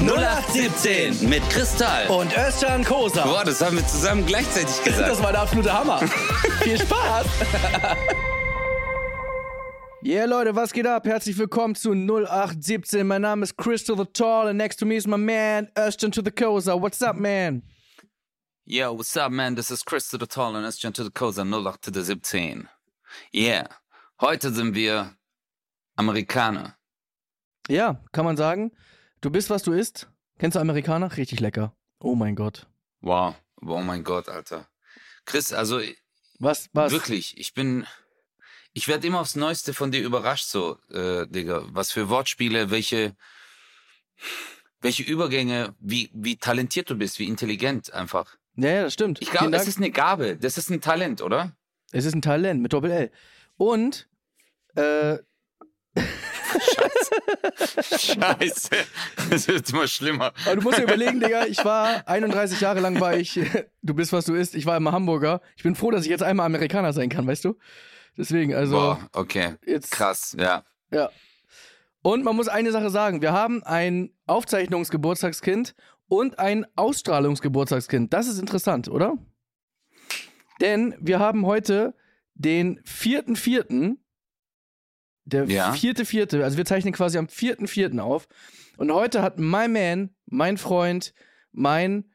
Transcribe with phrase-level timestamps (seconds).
[0.00, 2.06] 0817 mit Kristall.
[2.08, 3.24] Und Özcan Kosa.
[3.24, 5.08] Boah, das haben wir zusammen gleichzeitig gesagt.
[5.08, 5.98] Das war der absolute Hammer.
[6.62, 7.26] Viel Spaß.
[10.04, 11.06] Yeah, Leute, was geht ab?
[11.06, 13.06] Herzlich willkommen zu 0817.
[13.06, 16.20] Mein Name ist Crystal the Tall and next to me is my man, Özcan to
[16.22, 16.80] the Kosa.
[16.80, 17.62] What's up, man?
[18.66, 19.56] Yo, what's up, man?
[19.56, 22.68] This is Chris to the Tall and Özcan to the Kosa 08 to the 17.
[23.32, 23.66] Yeah,
[24.20, 25.16] heute sind wir
[25.96, 26.74] Amerikaner.
[27.68, 28.70] Ja, kann man sagen.
[29.20, 30.08] Du bist, was du isst.
[30.38, 31.16] Kennst du Amerikaner?
[31.16, 31.74] Richtig lecker.
[31.98, 32.66] Oh mein Gott.
[33.00, 34.68] Wow, oh mein Gott, Alter.
[35.24, 35.80] Chris, also
[36.38, 36.92] Was, was?
[36.92, 37.86] wirklich, ich bin,
[38.72, 41.64] ich werde immer aufs Neueste von dir überrascht, so, äh, Digga.
[41.70, 43.16] Was für Wortspiele, welche,
[44.80, 48.36] welche Übergänge, wie, wie talentiert du bist, wie intelligent einfach.
[48.56, 49.20] Ja, ja, das stimmt.
[49.22, 51.56] Ich glaube, das ist eine Gabe, das ist ein Talent, oder?
[51.92, 53.10] Es ist ein Talent mit Doppel-L.
[53.56, 54.08] Und,
[54.74, 55.18] äh,
[57.98, 58.70] Scheiße.
[59.30, 60.32] Das wird immer schlimmer.
[60.44, 63.40] Aber du musst dir überlegen, Digga, ich war 31 Jahre lang war ich,
[63.82, 65.40] du bist was du isst, ich war immer Hamburger.
[65.56, 67.56] Ich bin froh, dass ich jetzt einmal Amerikaner sein kann, weißt du?
[68.16, 69.56] Deswegen, also Boah, okay.
[69.66, 70.64] jetzt Krass, ja.
[70.90, 71.10] ja.
[72.02, 75.74] Und man muss eine Sache sagen, wir haben ein Aufzeichnungsgeburtstagskind
[76.08, 78.12] und ein Ausstrahlungsgeburtstagskind.
[78.12, 79.18] Das ist interessant, oder?
[80.60, 81.94] Denn wir haben heute
[82.34, 83.96] den 4.4.,
[85.26, 85.72] der Ja.
[85.72, 87.98] vierte Vierte, also wir zeichnen quasi am 4.4.
[88.00, 88.26] auf.
[88.78, 91.12] Und heute hat my man, mein Freund,
[91.52, 92.12] mein,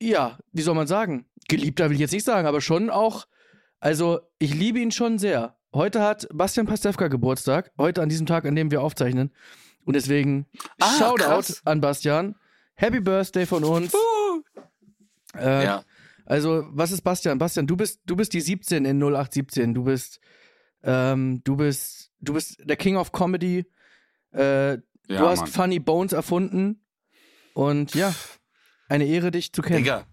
[0.00, 1.26] ja, wie soll man sagen?
[1.48, 3.26] Geliebter will ich jetzt nicht sagen, aber schon auch,
[3.80, 5.56] also ich liebe ihn schon sehr.
[5.74, 9.30] Heute hat Bastian Pastewka Geburtstag, heute an diesem Tag, an dem wir aufzeichnen.
[9.84, 10.46] Und deswegen
[10.80, 11.62] Ah, Shoutout krass.
[11.64, 12.34] an Bastian.
[12.74, 13.92] Happy Birthday von uns.
[15.36, 15.84] Äh, Ja.
[16.26, 17.38] Also, was ist Bastian?
[17.38, 19.74] Bastian, du bist, du bist die 17 in 0817.
[19.74, 20.20] Du bist,
[20.82, 23.66] ähm, du bist, du bist der King of Comedy.
[24.32, 24.78] Äh, Ja,
[25.08, 25.48] du hast Mann.
[25.48, 26.84] Funny Bones erfunden.
[27.54, 28.14] Und ja,
[28.88, 29.78] eine Ehre, dich zu kennen.
[29.78, 30.06] Digga,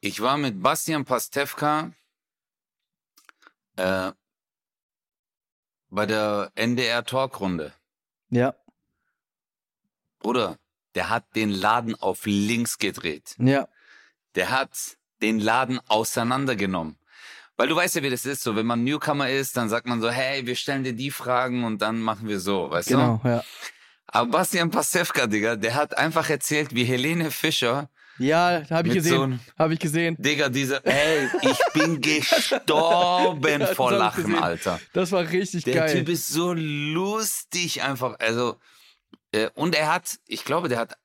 [0.00, 1.92] ich war mit Bastian Pastewka
[3.76, 4.12] äh,
[5.88, 7.72] bei der NDR Talkrunde.
[8.30, 8.54] Ja,
[10.18, 10.58] Bruder,
[10.94, 13.34] der hat den Laden auf links gedreht.
[13.38, 13.68] ja,
[14.34, 16.98] Der hat den Laden auseinandergenommen.
[17.56, 18.42] Weil du weißt ja, wie das ist.
[18.42, 21.64] So, wenn man Newcomer ist, dann sagt man so, hey, wir stellen dir die Fragen
[21.64, 22.94] und dann machen wir so, weißt du?
[22.96, 23.44] genau, ja.
[24.06, 27.88] Aber Bastian Pastewka, Digga, der hat einfach erzählt, wie Helene Fischer,
[28.18, 29.22] Ja, habe ich so gesehen.
[29.22, 30.16] einem- Habe ich gesehen.
[30.18, 32.00] Digga, diese, ey, ich bin
[32.64, 34.42] gestorben Das vor Lachen, gesehen.
[34.42, 34.80] Alter.
[34.92, 35.96] Das war richtig Der geil.
[35.98, 38.16] Typ ist so lustig einfach.
[38.18, 38.56] Also,
[39.32, 40.96] äh, und er hat, ich glaube, der hat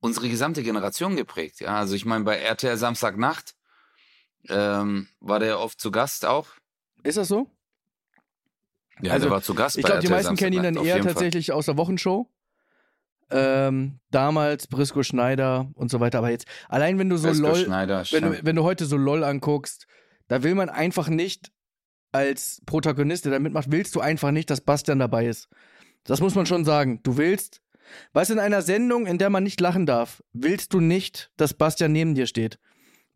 [0.00, 1.60] unsere gesamte Generation geprägt.
[1.60, 3.54] Ja, also ich meine, bei RTL Samstagnacht
[4.48, 6.48] ähm, war der oft zu Gast auch.
[7.02, 7.50] ist das so?
[9.00, 11.02] Ja, Also, der war zu Gast Ich glaube, die meisten kennen ihn dann eher jeden
[11.02, 11.12] Fall.
[11.14, 12.28] tatsächlich aus der Wochenshow.
[13.30, 16.18] Ähm, damals Brisco Schneider und so weiter.
[16.18, 18.96] Aber jetzt, allein wenn du so Wesker LOL, Schneider, wenn du, wenn du heute so
[18.96, 19.86] LOL anguckst,
[20.28, 21.52] da will man einfach nicht
[22.10, 25.48] als Protagonist, der da mitmacht, willst du einfach nicht, dass Bastian dabei ist.
[26.04, 27.00] Das muss man schon sagen.
[27.02, 27.60] Du willst,
[28.14, 31.92] was in einer Sendung, in der man nicht lachen darf, willst du nicht, dass Bastian
[31.92, 32.58] neben dir steht.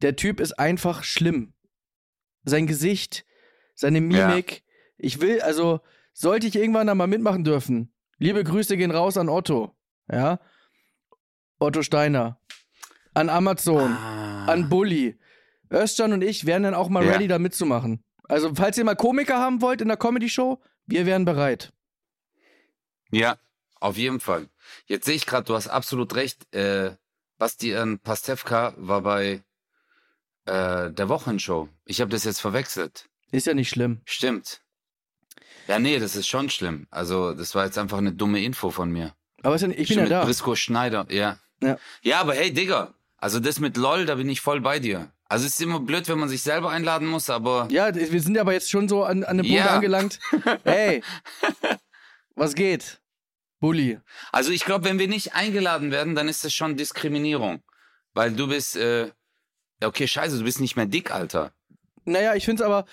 [0.03, 1.55] Der Typ ist einfach schlimm.
[2.45, 3.25] Sein Gesicht,
[3.75, 4.63] seine Mimik.
[4.99, 5.81] Ich will, also,
[6.13, 7.93] sollte ich irgendwann da mal mitmachen dürfen.
[8.19, 9.75] Liebe Grüße gehen raus an Otto.
[10.11, 10.41] Ja.
[11.59, 12.39] Otto Steiner.
[13.15, 14.47] An Amazon Ah.
[14.47, 15.19] an Bully.
[15.71, 17.13] Özcan und ich wären dann auch mal Ja.
[17.13, 18.03] ready, da mitzumachen.
[18.25, 21.73] Also, falls ihr mal Komiker haben wollt in der Comedy-Show, wir wären bereit.
[23.11, 23.39] Ja,
[23.81, 24.49] auf jeden Fall.
[24.87, 26.53] Jetzt sehe ich gerade, du hast absolut recht.
[26.55, 26.97] Äh,
[27.39, 29.43] Bastian Pastewka war bei
[30.47, 31.69] äh, der Wochenshow.
[31.85, 33.09] Ich habe das jetzt verwechselt.
[33.31, 34.01] Ist ja nicht schlimm.
[34.05, 34.61] Stimmt.
[35.69, 36.87] Ja, nee, das ist schon schlimm.
[36.91, 39.15] Also, das war jetzt einfach eine dumme Info von mir.
[39.43, 40.25] Aber ist ja, ich bin Stimmt, ja mit da.
[40.25, 41.39] Brisco Schneider, ja.
[41.63, 41.79] Ja.
[42.03, 42.95] Ja, aber hey, Digga.
[43.17, 45.13] Also, das mit LOL, da bin ich voll bei dir.
[45.29, 47.69] Also, es ist immer blöd, wenn man sich selber einladen muss, aber.
[47.71, 49.67] Ja, wir sind aber jetzt schon so an, an dem Punkt Ja.
[49.77, 50.19] angelangt.
[50.65, 51.03] Hey,
[52.35, 53.01] was geht?
[53.61, 54.01] Bully.
[54.33, 57.63] Also, ich glaube, wenn wir nicht eingeladen werden, dann ist das schon Diskriminierung.
[58.15, 59.11] Weil du bist, äh,
[59.83, 61.53] ja, okay, scheiße, du bist nicht mehr dick, Alter.
[62.05, 62.85] Naja, ich finde es aber,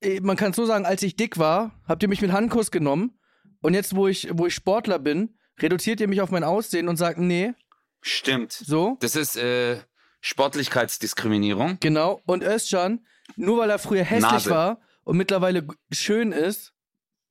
[0.00, 2.70] eh, man kann es so sagen, als ich dick war, habt ihr mich mit Handkuss
[2.70, 3.18] genommen.
[3.60, 6.96] Und jetzt, wo ich, wo ich Sportler bin, reduziert ihr mich auf mein Aussehen und
[6.96, 7.54] sagt, nee,
[8.00, 8.52] Stimmt.
[8.52, 9.80] so, Das ist, äh,
[10.20, 11.78] Sportlichkeitsdiskriminierung.
[11.80, 12.20] Genau.
[12.26, 13.04] Und Özcan,
[13.36, 14.50] nur weil er früher hässlich Nase.
[14.50, 16.72] war und mittlerweile schön ist,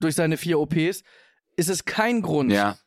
[0.02, 1.04] durch seine vier OPs,
[1.56, 2.52] ist es kein Grund.
[2.52, 2.78] Ja.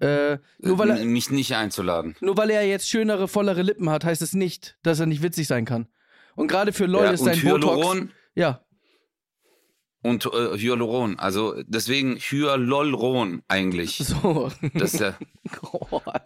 [0.00, 2.14] Äh, nur, weil er, mich nicht einzuladen.
[2.20, 5.48] nur weil er jetzt schönere, vollere Lippen hat, heißt es nicht, dass er nicht witzig
[5.48, 5.88] sein kann.
[6.36, 7.76] Und gerade für LOL ja, ist sein Botox.
[7.76, 8.62] Hyaluron, Ja,
[10.02, 11.18] und äh, Hyaluron.
[11.18, 13.96] Also deswegen Hyalolron eigentlich.
[13.98, 14.50] So.
[14.74, 15.18] Das ist ja
[15.72, 16.22] oh, Alter.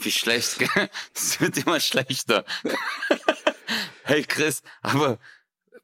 [0.00, 0.58] wie schlecht.
[0.58, 0.88] gell?
[1.14, 2.44] Es wird immer schlechter.
[4.04, 5.18] hey Chris, aber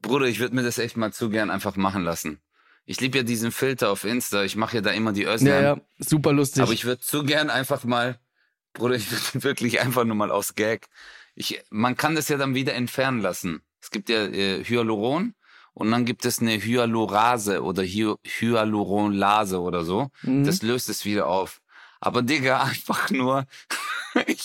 [0.01, 2.41] Bruder, ich würde mir das echt mal zu gern einfach machen lassen.
[2.85, 4.43] Ich liebe ja diesen Filter auf Insta.
[4.43, 5.53] Ich mache ja da immer die Özlem.
[5.53, 6.63] Ja, ja, super lustig.
[6.63, 8.19] Aber ich würde zu gern einfach mal,
[8.73, 10.89] Bruder, ich würde wirklich einfach nur mal aus Gag.
[11.35, 13.63] Ich, man kann das ja dann wieder entfernen lassen.
[13.81, 15.35] Es gibt ja äh, Hyaluron
[15.75, 20.11] und dann gibt es eine Hyalurase oder Hy Hyaluronlase oder so.
[20.23, 20.45] Mhm.
[20.45, 21.61] Das löst es wieder auf.
[22.01, 23.47] Aber Digga, einfach nur,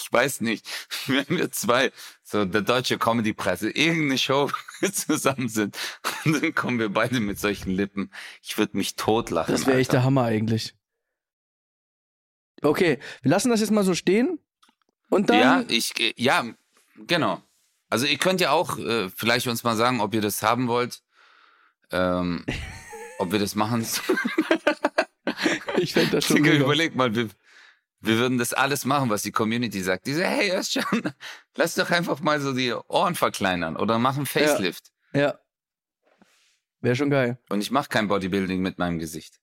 [0.07, 0.65] ich weiß nicht,
[1.07, 1.92] wenn wir zwei,
[2.24, 4.50] so der deutsche Comedy-Presse, irgendeine Show
[4.92, 5.77] zusammen sind
[6.25, 8.12] und dann kommen wir beide mit solchen Lippen.
[8.42, 9.54] Ich würde mich totlachen.
[9.54, 10.75] das wäre echt der Hammer eigentlich.
[12.62, 14.39] Okay, wir lassen das jetzt mal so stehen.
[15.09, 15.39] Und dann.
[15.39, 16.44] Ja, ich, ja,
[16.95, 17.42] genau.
[17.89, 21.01] Also ihr könnt ja auch äh, vielleicht uns mal sagen, ob ihr das haben wollt.
[21.92, 22.45] Ähm,
[23.19, 23.86] ob wir das machen.
[25.77, 26.42] ich fände das schon.
[26.42, 26.56] Mega.
[26.56, 27.30] überleg mal, wir,
[27.99, 30.05] wir würden das alles machen, was die Community sagt.
[30.05, 30.83] Die sagen, hey, erst schon,
[31.55, 34.91] lass doch einfach mal so die Ohren verkleinern oder mach einen Facelift.
[35.13, 35.39] Ja.
[36.81, 37.39] Wäre schon geil.
[37.49, 39.39] Und ich mache kein Bodybuilding mit meinem Gesicht.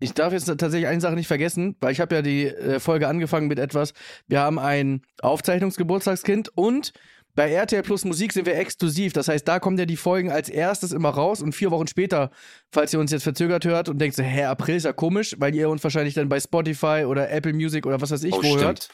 [0.00, 3.08] Ich darf jetzt tatsächlich eine Sache nicht vergessen, weil ich habe ja die äh, Folge
[3.08, 3.94] angefangen mit etwas.
[4.26, 6.92] Wir haben ein Aufzeichnungsgeburtstagskind und
[7.34, 9.12] bei RTL Plus Musik sind wir exklusiv.
[9.12, 12.30] Das heißt, da kommen ja die Folgen als erstes immer raus und vier Wochen später,
[12.70, 15.54] falls ihr uns jetzt verzögert hört und denkt so, hä, April ist ja komisch, weil
[15.54, 18.42] ihr uns wahrscheinlich dann bei Spotify oder Apple Music oder was weiß ich oh, wo
[18.42, 18.62] stimmt.
[18.62, 18.88] hört.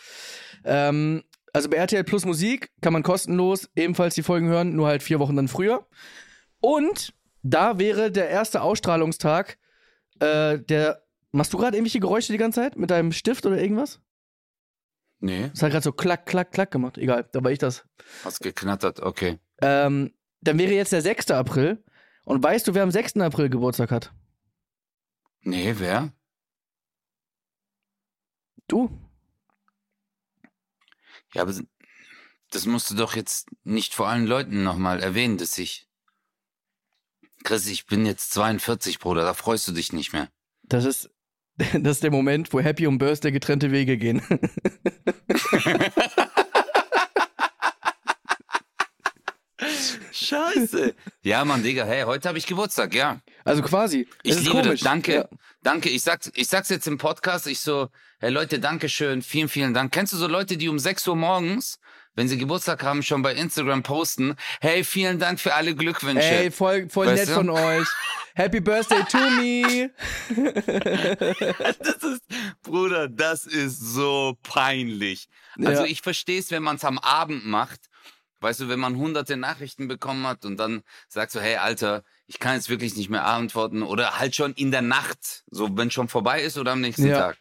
[0.65, 1.23] Ähm,
[1.53, 5.19] also bei RTL Plus Musik kann man kostenlos ebenfalls die Folgen hören, nur halt vier
[5.19, 5.87] Wochen dann früher.
[6.61, 9.59] Und da wäre der erste Ausstrahlungstag
[10.21, 11.03] äh, der.
[11.33, 14.01] Machst du gerade irgendwelche Geräusche die ganze Zeit mit deinem Stift oder irgendwas?
[15.23, 16.97] Nee, Das hat gerade so klack, klack, klack gemacht.
[16.97, 17.85] Egal, da war ich das.
[18.25, 19.39] hast geknattert, okay.
[19.61, 21.31] Ähm, dann wäre jetzt der 6.
[21.31, 21.85] April.
[22.25, 23.17] Und weißt du, wer am 6.
[23.19, 24.15] April Geburtstag hat?
[25.43, 26.13] Nee, wer?
[28.67, 28.89] Du?
[31.35, 31.55] Ja, aber
[32.51, 35.87] das musst du doch jetzt nicht vor allen Leuten nochmal erwähnen, dass ich.
[37.45, 40.29] Chris, ich bin jetzt 42, Bruder, da freust du dich nicht mehr.
[40.63, 41.11] Das ist,
[41.81, 44.23] das ist der Moment, wo Happy und Birthday getrennte Wege gehen.
[50.13, 50.95] Scheiße.
[51.23, 53.21] ja, Mann, Digga, hey, heute habe ich Geburtstag, ja.
[53.45, 54.09] Also quasi.
[54.23, 54.81] Ich liebe komisch.
[54.81, 54.81] das.
[54.81, 55.29] Danke, Ja.
[55.63, 55.89] danke.
[55.91, 57.47] Ich sag's, ich sag's jetzt im Podcast.
[57.47, 57.89] Ich so,
[58.21, 59.93] hey Leute, danke schön, vielen, vielen Dank.
[59.93, 61.79] Kennst du so Leute, die um 6 Uhr morgens,
[62.21, 66.23] wenn sie Geburtstag haben, schon bei Instagram posten, hey, vielen Dank für alle Glückwünsche.
[66.23, 67.33] Ey, voll, voll Weißt nett du?
[67.33, 67.89] von euch.
[68.35, 69.91] Happy Birthday to me.
[71.79, 72.23] das ist,
[72.63, 75.31] Bruder, das ist so peinlich.
[75.65, 75.89] Also Ja.
[75.89, 77.89] ich verstehe es, wenn man es am Abend macht.
[78.43, 82.39] Weißt du, wenn man hunderte Nachrichten bekommen hat und dann sagst du, hey Alter, ich
[82.39, 86.09] kann jetzt wirklich nicht mehr antworten oder halt schon in der Nacht, so wenn schon
[86.09, 87.19] vorbei ist oder am nächsten Ja.
[87.19, 87.39] Tag.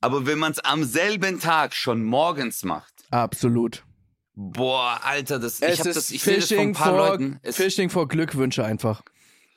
[0.00, 3.84] Aber wenn man es am selben Tag schon morgens macht, Absolut.
[4.40, 6.88] Boah, Alter, das, ich Es hab ist das, ich sehe das von Fishing ein paar
[6.90, 7.40] for, Leuten.
[7.42, 9.02] Es, Fishing for Glückwünsche einfach.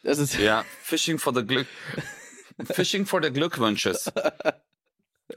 [0.03, 1.67] Das ist, Ja, Fishing for the Glück.
[2.65, 4.11] Fishing for the Glückwünsches.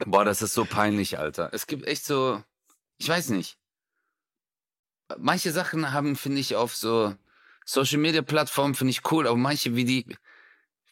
[0.05, 1.49] Boah, das ist so peinlich, Alter.
[1.53, 2.43] Es gibt echt so,
[2.97, 3.57] ich weiß nicht.
[5.17, 7.13] Manche Sachen haben, finde ich, auf so
[7.65, 10.17] Social Media Plattformen finde ich cool, aber manche, wie die,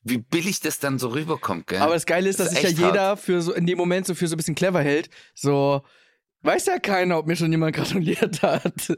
[0.04, 1.82] wie billig das dann so rüberkommt, gell?
[1.82, 4.06] Aber das Geile ist, Das dass ist sich ja jeder für so in dem Moment
[4.06, 5.10] so für so ein bisschen clever hält.
[5.34, 5.83] So
[6.44, 8.97] weiß ja keiner, ob mir schon jemand gratuliert hat.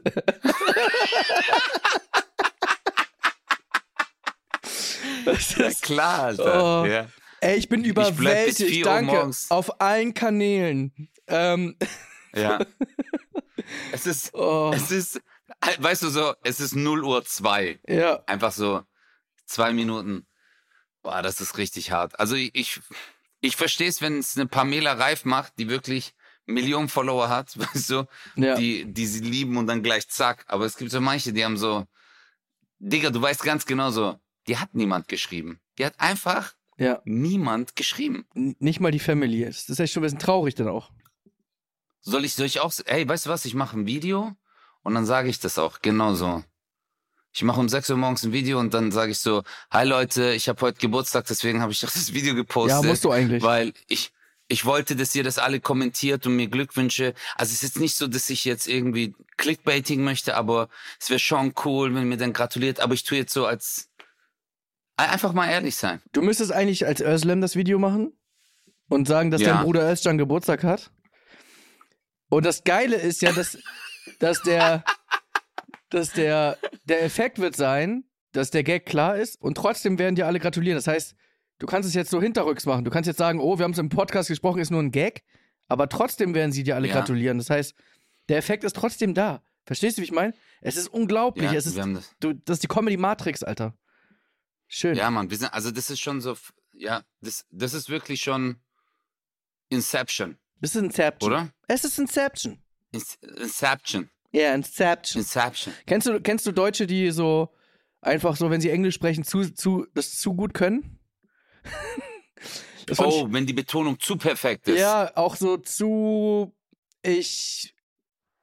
[5.24, 6.82] Das ja, ist, klar, Alter.
[6.82, 6.86] Oh.
[6.86, 7.08] Ja.
[7.40, 8.70] ey, ich bin überwältigt.
[8.70, 9.30] 4 Uhr Danke.
[9.48, 11.10] Auf allen Kanälen.
[11.26, 11.76] Ähm,
[12.34, 12.60] ja.
[13.90, 15.20] Es ist, oh, es ist,
[15.78, 17.80] weißt du so, es ist 0 Uhr 2.
[17.88, 18.22] ja.
[18.26, 18.82] Einfach so
[19.46, 20.26] zwei Minuten.
[21.02, 22.18] Boah, das ist richtig hart.
[22.20, 22.80] Also ich, ich,
[23.40, 26.14] ich verstehe es, wenn es eine Pamela Reif macht, die wirklich
[26.46, 28.04] Millionen Follower hat, weißt du,
[28.36, 28.54] Ja.
[28.56, 30.44] die, die sie lieben und dann gleich zack.
[30.48, 31.86] Aber es gibt so manche, die haben so,
[32.78, 35.60] Digga, du weißt ganz genau so, die hat niemand geschrieben.
[35.78, 37.00] Die hat einfach ja.
[37.04, 38.26] niemand geschrieben.
[38.34, 39.44] N- Nicht mal die Family.
[39.44, 40.90] Das ist echt schon ein bisschen traurig dann auch.
[42.00, 44.36] Soll ich, soll ich auch, ey, weißt du was, ich mache ein Video
[44.82, 46.44] und dann sage ich das auch, genau so.
[47.32, 50.32] Ich mache um 6 Uhr morgens ein Video und dann sage ich so, hi Leute,
[50.32, 52.82] ich habe heute Geburtstag, deswegen habe ich doch das Video gepostet.
[52.82, 53.42] Ja, musst du eigentlich.
[53.42, 54.12] Weil ich,
[54.48, 57.14] ich wollte, dass ihr das alle kommentiert und mir Glückwünsche.
[57.34, 60.68] Also es ist jetzt nicht so, dass ich jetzt irgendwie Clickbaiting möchte, aber
[61.00, 62.80] es wäre schon cool, wenn mir dann gratuliert.
[62.80, 63.88] Aber ich tue jetzt so als,
[64.96, 66.00] einfach mal ehrlich sein.
[66.12, 68.12] Du müsstest eigentlich als Özlem das Video machen
[68.88, 69.54] und sagen, dass Ja.
[69.54, 70.90] dein Bruder Özcan Geburtstag hat.
[72.28, 73.58] Und das Geile ist ja, dass,
[74.20, 74.84] dass der,
[75.90, 80.26] dass der, der Effekt wird sein, dass der Gag klar ist und trotzdem werden dir
[80.26, 80.76] alle gratulieren.
[80.76, 81.16] Das heißt,
[81.58, 82.84] du kannst es jetzt so hinterrücks machen.
[82.84, 85.22] Du kannst jetzt sagen, oh, wir haben es im Podcast gesprochen, ist nur ein Gag,
[85.68, 86.94] aber trotzdem werden sie dir alle Ja.
[86.94, 87.38] gratulieren.
[87.38, 87.74] Das heißt,
[88.28, 89.42] der Effekt ist trotzdem da.
[89.64, 90.32] Verstehst du, wie ich meine?
[90.60, 91.50] Es ist unglaublich.
[91.50, 92.14] Ja, es ist, wir haben das.
[92.20, 93.74] du, das ist die Comedy Matrix, Alter.
[94.68, 94.96] Schön.
[94.96, 96.36] Ja, Mann, wir sind, also das ist schon so,
[96.72, 98.56] ja, das, das ist wirklich schon
[99.68, 101.32] Inception, Das ist Inception.
[101.32, 101.50] oder?
[101.68, 102.58] Es ist Inception.
[102.92, 105.20] Ins- Inception, Ja, Inception.
[105.22, 105.74] Inception.
[105.86, 107.52] Kennst du, kennst du Deutsche, die so
[108.00, 110.95] einfach so, wenn sie Englisch sprechen, zu, zu, das zu gut können?
[112.98, 114.78] Oh, wenn die Betonung zu perfekt ist.
[114.78, 116.54] Ja, auch so zu.
[117.02, 117.74] Ich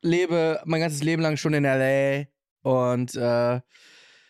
[0.01, 2.25] lebe mein ganzes Leben lang schon in LA
[2.61, 3.55] und äh,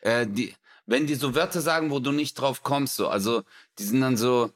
[0.01, 0.53] Äh, die,
[0.85, 3.43] wenn die so Wörter sagen, wo du nicht drauf kommst, so, also
[3.79, 4.51] die sind dann so,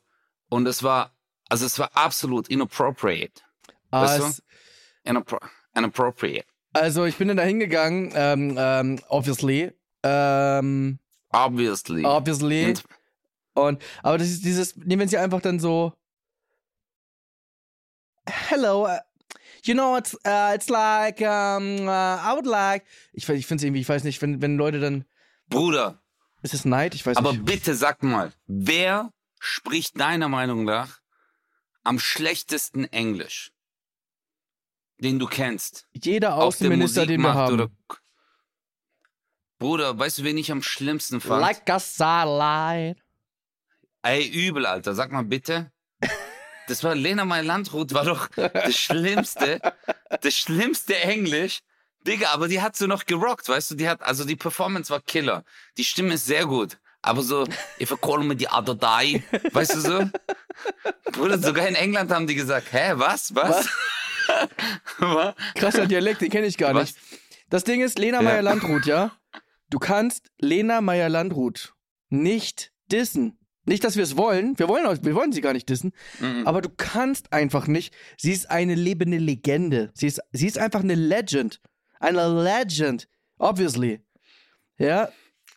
[0.49, 1.15] und es war,
[1.49, 3.41] also es war absolut inappropriate.
[3.89, 5.09] Weißt du?
[5.09, 5.39] Inappro
[5.75, 6.45] inappropriate.
[6.73, 9.71] also ich bin dann da hingegangen, ähm, ähm, obviously.
[10.03, 12.05] Ähm, Obviously.
[12.05, 12.65] obviously.
[12.67, 12.83] Und,
[13.57, 15.93] Und, aber das ist dieses, nee, wenn sie einfach dann so,
[18.27, 18.99] hello, uh,
[19.63, 23.63] you know, it's, uh, it's like, um, uh, I would like, ich, ich finde es
[23.63, 25.05] irgendwie, ich weiß nicht, wenn, wenn Leute dann,
[25.49, 26.03] Bruder,
[26.43, 26.93] ist es Neid?
[26.93, 27.45] Ich weiß aber nicht.
[27.45, 30.99] bitte sag mal, wer spricht deiner Meinung nach
[31.83, 33.51] am schlechtesten Englisch?
[34.99, 35.87] Den du kennst.
[35.93, 37.53] Jeder Außenminister, den wir haben.
[37.53, 37.69] oder.
[39.57, 41.41] Bruder, weißt du, wen ich am schlimmsten fand?
[41.41, 43.01] Like a satellite.
[44.07, 44.93] Ey, übel, Alter.
[44.95, 45.71] Sag mal bitte.
[46.67, 49.59] Das war Lena May Landrut, war doch das Schlimmste.
[50.21, 51.59] Das schlimmste Englisch.
[52.05, 53.75] Digga, aber die hat so noch gerockt, weißt du?
[53.75, 55.43] Die hat, also die Performance war Killer.
[55.77, 56.77] Die Stimme ist sehr gut.
[57.01, 57.45] Aber so,
[57.81, 59.23] if I call me the other die,
[59.53, 60.09] weißt du so?
[61.11, 63.67] Bruder, sogar in England haben die gesagt, hä, was, was?
[64.99, 65.35] was?
[65.55, 66.95] Krasser Dialekt, den kenne ich gar Was?
[66.95, 66.97] nicht.
[67.49, 68.21] Das Ding ist, Lena.
[68.21, 69.11] Meyer-Landrut, ja?
[69.69, 71.73] Du kannst Lena Meyer-Landrut
[72.09, 73.37] nicht dissen.
[73.67, 74.57] Nicht, dass wir es wollen.
[74.57, 75.91] Wir wollen, wir wollen sie gar nicht dissen.
[76.19, 76.47] Mhm.
[76.47, 77.93] Aber du kannst einfach nicht.
[78.17, 79.91] Sie ist eine lebende Legende.
[79.93, 81.61] Sie ist, sie ist einfach eine Legend.
[81.99, 83.09] Eine Legend.
[83.37, 83.99] Obviously.
[84.77, 85.09] Ja,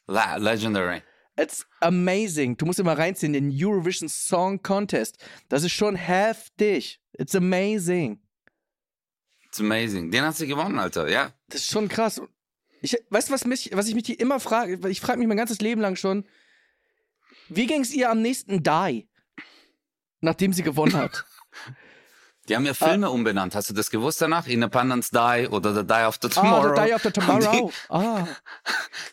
[0.08, 1.02] La legendary.
[1.38, 2.56] it's amazing.
[2.56, 5.18] Du musst immer reinziehen, den Eurovision Song Contest.
[5.48, 7.00] Das ist schon heftig.
[7.12, 8.18] It's amazing.
[9.46, 10.10] It's amazing.
[10.10, 11.32] Den hat sie gewonnen, Alter, ja.
[11.48, 12.20] Das ist schon krass.
[12.82, 14.88] Ich, weißt du, was, mich, was ich mich hier immer frage?
[14.88, 16.24] Ich frage mich mein ganzes Leben lang schon,
[17.50, 19.08] wie ging es ihr am nächsten Die?
[20.20, 21.24] Nachdem sie gewonnen hat.
[22.48, 23.54] Die haben ja Filme umbenannt.
[23.54, 24.48] Hast du das gewusst danach?
[24.48, 26.74] Independence Die oder The Die After ah, Tomorrow.
[26.74, 27.72] The Die After Haben Tomorrow.
[27.90, 28.26] Ah.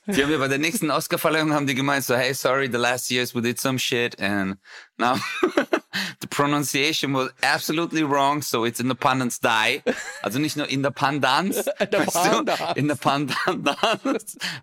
[0.08, 2.78] Die, die haben ja bei der nächsten Oscarverleihung haben die gemeint so, hey, sorry, the
[2.78, 4.58] last years we did some shit and
[4.98, 5.18] now
[6.22, 9.84] the pronunciation was absolutely wrong, so it's Independence Die.
[10.24, 12.74] Also nicht nur Independence, weißt du?
[12.76, 13.36] Independence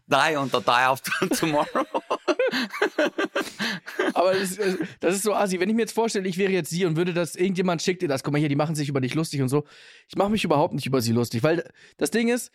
[0.09, 1.87] Die und The Die After Tomorrow.
[4.15, 5.61] Aber das, ist- das ist so assi.
[5.61, 8.09] Wenn ich mir jetzt vorstelle, ich wäre jetzt sie und würde das, irgendjemand schickt dir
[8.09, 9.65] das, guck mal hier, die machen sich über dich lustig und so.
[10.09, 12.51] Ich mache mich überhaupt nicht über sie lustig, weil das Ding ist,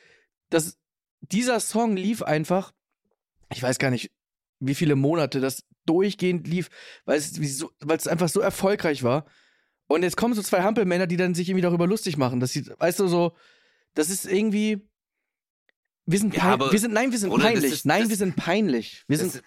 [0.49, 0.77] dass
[1.21, 2.71] dieser Song lief einfach,
[3.51, 4.11] ich weiß gar nicht,
[4.59, 6.69] wie viele Monate das durchgehend lief,
[7.05, 9.25] weil es, so, weil es einfach so erfolgreich war.
[9.87, 12.39] Und jetzt kommen so zwei Hampelmänner, die dann sich irgendwie darüber lustig machen.
[12.39, 13.35] Das sieht, weißt du, so,
[13.95, 14.87] das ist irgendwie.
[16.05, 17.71] Wir sind, Ja, wir sind, nein, wir sind Bruder, peinlich.
[17.71, 19.03] ist- nein, das- wir sind peinlich.
[19.07, 19.41] Wir sind,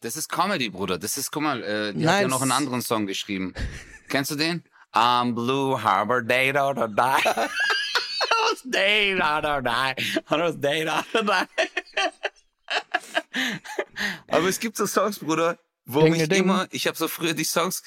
[0.00, 0.98] das ist Comedy, Bruder.
[0.98, 3.54] Das ist, guck mal, äh, die Nein, hat ja noch einen anderen Song geschrieben.
[4.08, 4.64] Kennst du den?
[4.92, 6.94] I'm Blue Harbor, Day or Die.
[6.94, 9.94] was Day or Die.
[10.28, 11.46] was Day or Die.
[14.28, 16.44] Aber es gibt so Songs, Bruder, wo Ding, mich ding.
[16.44, 17.82] immer, ich habe so früher die Songs,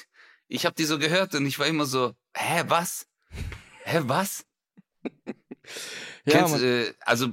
[0.48, 3.06] ich habe die so gehört und ich war immer so, hä, was?
[3.84, 4.44] Hä, was?
[6.26, 7.28] Ja, Kennst, äh, also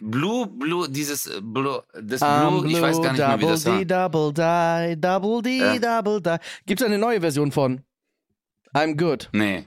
[0.00, 3.66] Blue, Blue, dieses äh, Blue, das Blue, ich weiß gar nicht mehr, wie double das
[3.66, 3.78] war.
[3.78, 5.78] D, double die, double D, Ja.
[6.02, 6.36] double die.
[6.66, 7.82] Gibt's eine neue Version von
[8.74, 9.28] I'm good.
[9.32, 9.66] Nee,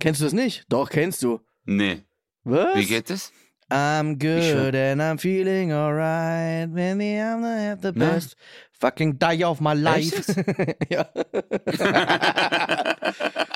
[0.00, 0.64] Kennst du das nicht?
[0.68, 1.40] Doch, kennst du.
[1.64, 2.02] nee.
[2.44, 2.74] Was?
[2.76, 3.32] Wie geht es?
[3.70, 6.68] I'm good and I'm feeling alright.
[6.70, 8.34] Maybe I'm not have the best
[8.72, 10.34] fucking day of my life.
[10.88, 11.04] ja.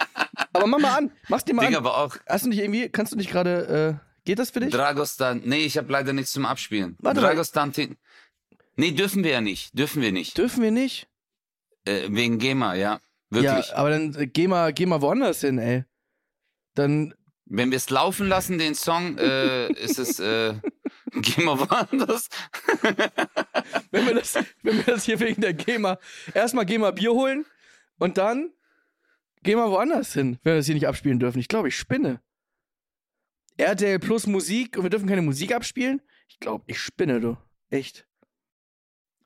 [0.65, 1.13] Aber mach mal an.
[1.29, 1.87] Mach's dir mal Digga, an.
[1.87, 4.71] aber auch Hast du nicht irgendwie, kannst du nicht gerade, äh, geht das für dich?
[4.71, 5.43] Dragostan.
[5.45, 6.97] Nee, ich habe leider nichts zum Abspielen.
[7.01, 7.29] Warte mal.
[7.29, 7.73] Dragostan.
[8.77, 9.79] Nee, dürfen wir ja nicht.
[9.79, 10.39] Dürfen wir nicht.
[10.39, 11.07] Dürfen wir nicht?
[11.85, 13.01] Äh, wegen GEMA, ja.
[13.31, 13.69] Wirklich.
[13.69, 15.85] Ja, aber dann äh, geh mal, geh mal woanders hin, ey.
[16.75, 20.55] Dann Wenn wir es laufen lassen, den Song, äh, ist es, äh,
[21.13, 22.29] GEMA woanders.
[23.91, 25.99] wenn wir das, wenn wir das hier wegen der GEMA,
[26.33, 27.45] erstmal GEMA Bier holen
[27.99, 28.51] und dann
[29.45, 31.39] gehen wir woanders hin, wenn wir das hier nicht abspielen dürfen.
[31.39, 32.21] Ich glaube, ich spinne.
[33.57, 36.03] RTL plus Musik und wir dürfen keine Musik abspielen?
[36.29, 37.37] Ich glaube, ich spinne, du.
[37.71, 38.09] Echt.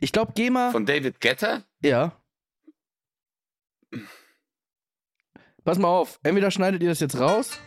[0.01, 0.71] Ich glaube, GEMA.
[0.71, 1.65] Von David Getter?
[1.81, 2.21] Ja.
[5.65, 7.59] Pass mal auf, entweder schneidet ihr das jetzt raus.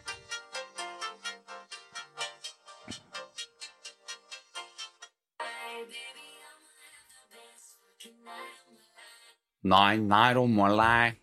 [9.64, 11.16] Nein, nein, oh my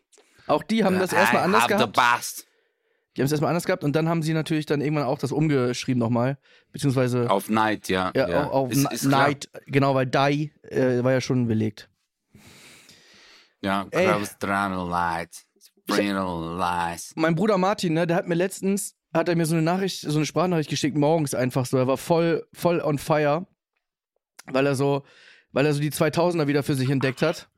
[0.49, 2.47] Auch die haben das erstmal anders have gehabt.
[3.17, 5.33] Die haben es erstmal anders gehabt und dann haben sie natürlich dann irgendwann auch das
[5.33, 6.38] umgeschrieben nochmal.
[6.71, 8.12] Beziehungsweise Auf Night, ja.
[8.14, 9.28] ja, auf, auf Ist- klar.
[9.28, 11.88] Night, genau, weil Die äh, war ja schon belegt.
[13.61, 13.85] Ja,
[14.38, 15.45] Travel Light.
[15.88, 17.12] Lies.
[17.17, 20.17] Mein Bruder Martin, ne, der hat mir letztens, hat er mir so eine Nachricht, so
[20.17, 21.78] eine Sprachnachricht geschickt, morgens einfach so.
[21.78, 23.47] Er war voll, voll on fire,
[24.47, 25.05] weil er so,
[25.52, 27.49] weil er so die 2000er wieder für sich entdeckt hat.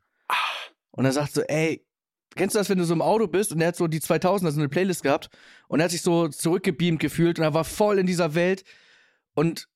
[0.91, 1.85] Und er sagt so, ey,
[2.35, 4.51] kennst du das, wenn du so im Auto bist und er hat so die 2000er,
[4.51, 5.29] so eine Playlist gehabt
[5.67, 8.63] und er hat sich so zurückgebeamt gefühlt und er war voll in dieser Welt
[9.33, 9.67] und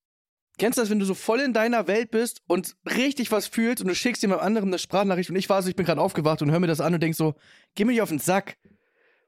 [0.57, 3.81] Kennst du das, wenn du so voll in deiner Welt bist und richtig was fühlst
[3.81, 6.41] und du schickst jemand anderem eine Sprachnachricht und ich war so, ich bin gerade aufgewacht
[6.41, 7.35] und hör mir das an und denk so,
[7.75, 8.57] geh mir nicht auf den Sack.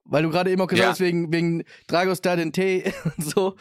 [0.10, 0.92] Weil du gerade eben auch gesagt Ja.
[0.92, 3.56] hast, wegen, wegen Dragos da den Tee und so.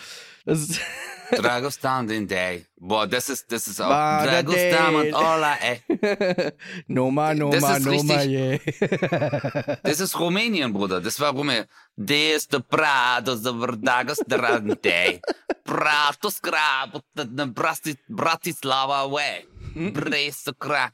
[0.45, 0.81] Das ist,
[1.33, 2.67] Dragos Down den Day.
[2.77, 3.89] Boah, das ist, das ist auch.
[3.89, 5.83] Der Dragos Down und Ola, ey.
[6.87, 9.77] Noma, Das Noma, ist Noma, richtig- yeah.
[9.83, 11.01] Das ist Rumänien, Bruder.
[11.01, 11.67] Das war Rumänien.
[11.97, 15.21] Des de Prados de Dragos Down Day.
[15.65, 19.49] Pratos Grab, Brati- Bratislava Way.
[19.93, 20.91] Bresto Gra.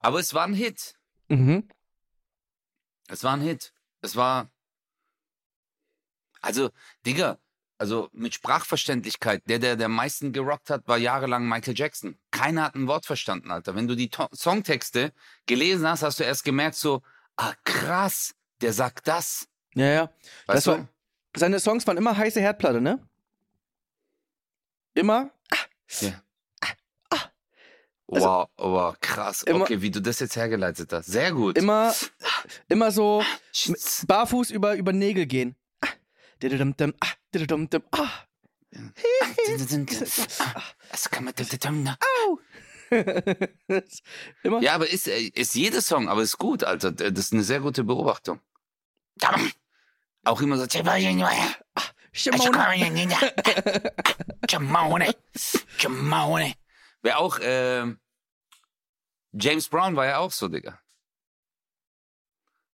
[0.00, 0.92] Aber es war ein Hit.
[1.28, 1.66] mhm.
[3.08, 3.72] Es war ein Hit.
[4.02, 4.50] Es war.
[6.42, 6.70] Also,
[7.06, 7.38] Digga,
[7.78, 12.18] also mit Sprachverständlichkeit, der, der der am meisten gerockt hat, war jahrelang Michael Jackson.
[12.30, 13.74] Keiner hat ein Wort verstanden, Alter.
[13.74, 15.12] Wenn du die To Songtexte
[15.46, 17.02] gelesen hast, hast du erst gemerkt, so,
[17.36, 19.48] ah, krass, der sagt das.
[19.74, 20.02] Ja, ja.
[20.46, 20.88] Weißt Das war-
[21.34, 22.98] Seine Songs waren immer heiße Herdplatte, ne?
[24.94, 25.30] Immer?
[26.00, 26.22] Ja.
[28.06, 29.42] Wow, wow, krass.
[29.42, 31.06] Also Immer- okay, wie du das jetzt hergeleitet hast.
[31.06, 31.56] Sehr gut.
[31.56, 31.94] Immer,
[32.68, 35.56] immer so Sch- barfuß über, über Nägel gehen.
[35.80, 36.31] Ah, dididum-dum, ah, dididum-dum, ah.
[44.42, 44.60] Immer?
[44.60, 46.92] Ja, aber ist, äh, ist jeder Song, aber ist gut, Alter.
[46.92, 48.40] Das ist eine sehr gute Beobachtung.
[50.24, 50.66] Auch immer so.
[57.02, 57.98] Wer auch, ähm,
[59.32, 60.78] James Brown war ja auch so, Digga.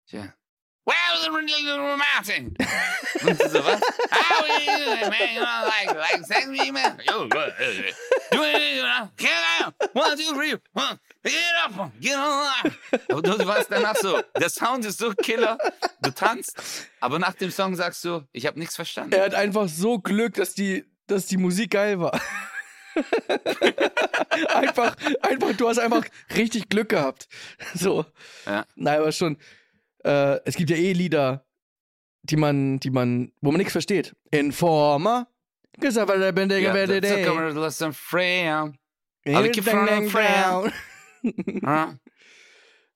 [0.06, 0.32] Tja.
[0.84, 2.56] Where's the mountain?
[3.26, 3.80] Und so, was?
[4.10, 5.34] How are you doing, man?
[5.34, 7.00] You know, like, like, send me, man.
[7.06, 7.52] Yo, good.
[8.32, 9.74] You know, get out.
[9.92, 10.54] One, two, three.
[10.72, 12.72] One, Get up, get on.
[13.08, 15.56] Aber du, du warst danach so, der Sound ist so killer,
[16.02, 19.14] du tanzt, aber nach dem Song sagst du, ich habe nichts verstanden.
[19.14, 22.20] Er hat einfach so Glück, dass die, dass die Musik geil war.
[24.54, 26.04] einfach, einfach, du hast einfach
[26.36, 27.26] richtig Glück gehabt.
[27.74, 28.04] So.
[28.44, 28.66] Ja.
[28.74, 29.38] Nein, aber schon.
[30.04, 31.44] Äh, es gibt ja eh Lieder,
[32.22, 34.14] die man, die man, wo man nichts versteht.
[34.30, 35.28] Informer.
[39.24, 40.72] Ja, das frei.
[41.62, 41.98] Ja.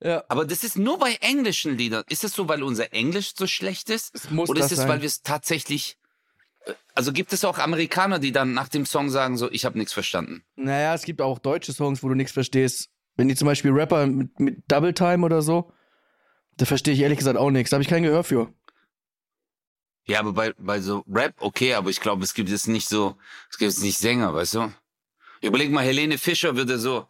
[0.00, 2.04] Ja, Aber das ist nur bei englischen Liedern.
[2.08, 4.14] Ist es so, weil unser Englisch so schlecht ist?
[4.14, 5.96] es muss Oder das ist es, weil wir es tatsächlich.
[6.66, 9.76] äh, Also gibt es auch Amerikaner, die dann nach dem Song sagen, so, ich habe
[9.76, 10.44] nichts verstanden.
[10.54, 12.90] Naja, es gibt auch deutsche Songs, wo du nichts verstehst.
[13.16, 15.72] Wenn die zum Beispiel Rapper mit, mit Double Time oder so,
[16.58, 17.70] da verstehe ich ehrlich gesagt auch nichts.
[17.70, 18.52] Da habe ich kein Gehör für.
[20.06, 23.16] Ja, aber bei, bei so Rap, okay, aber ich glaube, es gibt jetzt nicht so,
[23.50, 24.72] es gibt jetzt nicht Sänger, weißt du?
[25.40, 27.06] Überleg mal, Helene Fischer würde so,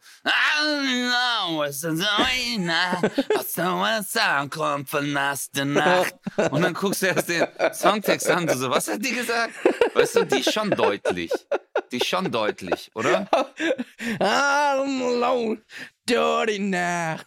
[4.50, 6.14] kommt von nass der Nacht.
[6.50, 9.54] Und dann guckst du erst den Songtext an, du so, was hat die gesagt?
[9.94, 11.30] Weißt du, die ist schon deutlich.
[11.90, 13.28] Die ist schon deutlich, oder?
[16.06, 17.26] Dirty Nacht.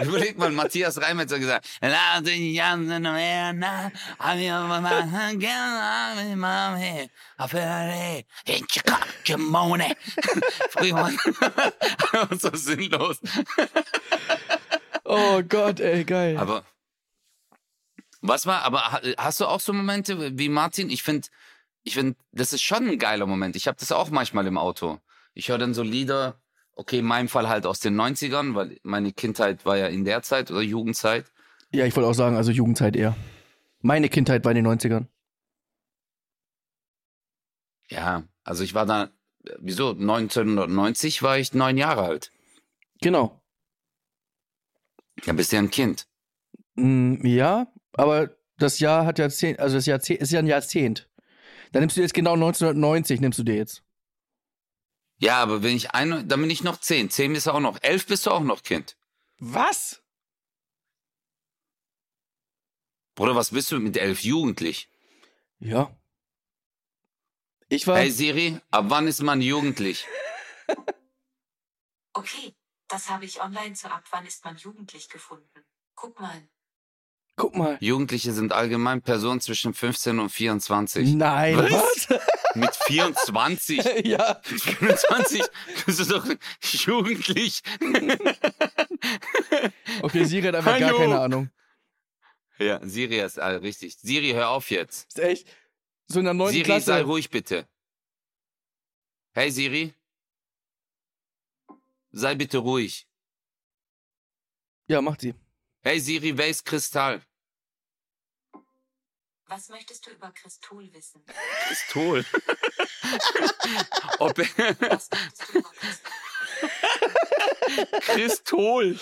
[0.00, 5.36] Überleg mal, Matthias Reim hat so gesagt, "La den Jansen Werner, hab ich aber mal
[5.36, 9.04] gerne auf der in Chicago,
[10.70, 11.10] Früher
[12.38, 13.18] so sinnlos.
[15.04, 16.36] Oh Gott, ey, geil.
[16.36, 16.64] Aber
[18.20, 20.90] was war, aber ha- hast du auch so Momente wie Martin?
[20.90, 21.28] Ich finde,
[21.84, 23.56] ich finde, das ist schon ein geiler Moment.
[23.56, 25.00] Ich habe das auch manchmal im Auto.
[25.34, 26.40] Ich höre dann so Lieder,
[26.78, 30.22] okay, in meinem Fall halt aus den 90ern, weil meine Kindheit war ja in der
[30.22, 31.26] Zeit oder Jugendzeit.
[31.72, 33.16] ja, ich wollte auch sagen, also Jugendzeit eher.
[33.80, 35.06] Meine Kindheit war in den 90ern.
[37.90, 39.10] Ja, also ich war da,
[39.58, 39.90] wieso?
[39.90, 42.32] 1990 war ich neun Jahre alt.
[43.00, 43.42] Genau.
[45.24, 46.06] Ja, bist ja ein Kind.
[46.76, 51.08] Mm, ja, aber das Jahr hat ja zehn, also das Jahrzehnt ist ja ein Jahrzehnt.
[51.72, 53.82] Dann nimmst du jetzt genau 1990, nimmst du dir jetzt.
[55.18, 57.10] Ja, aber wenn ich ein, dann bin ich noch zehn.
[57.10, 57.82] Zehn bist du auch noch.
[57.82, 58.96] Elf bist du auch noch Kind.
[59.38, 60.02] Was?
[63.14, 64.88] Bruder, was bist du mit elf jugendlich?
[65.58, 65.94] Ja.
[67.68, 67.98] Ich war.
[67.98, 70.06] Hey Siri, ab wann ist man jugendlich?
[72.14, 72.56] Okay,
[72.88, 75.64] das habe ich online zu ab wann ist man jugendlich gefunden.
[75.94, 76.48] Guck mal.
[77.36, 77.78] Guck mal.
[77.80, 81.14] Jugendliche sind allgemein Personen zwischen 15 und 24.
[81.14, 81.70] Nein, Was?
[81.70, 82.20] was?
[82.54, 83.84] Mit 24?
[84.04, 84.40] ja.
[84.50, 85.42] Mit 25
[85.86, 86.26] bist du doch
[86.62, 87.62] jugendlich.
[90.02, 90.98] Okay, Siri hat einfach gar Hallo.
[90.98, 91.50] keine Ahnung.
[92.58, 93.96] Ja, Siri ist äh, richtig.
[93.96, 95.08] Siri, hör auf jetzt.
[95.08, 95.48] Ist echt.
[96.06, 96.86] So in der neunten Siri, Klasse.
[96.86, 97.68] sei ruhig bitte.
[99.32, 99.94] Hey Siri.
[102.10, 103.06] Sei bitte ruhig.
[104.88, 105.34] Ja, macht sie.
[105.82, 107.22] Hey Siri, wer ist Kristall?
[109.48, 111.22] Was möchtest du über Christol wissen?
[111.68, 112.24] Pistol.
[114.18, 115.70] Ob Was möchtest du über
[118.00, 118.94] Christol?
[118.94, 118.98] Christol.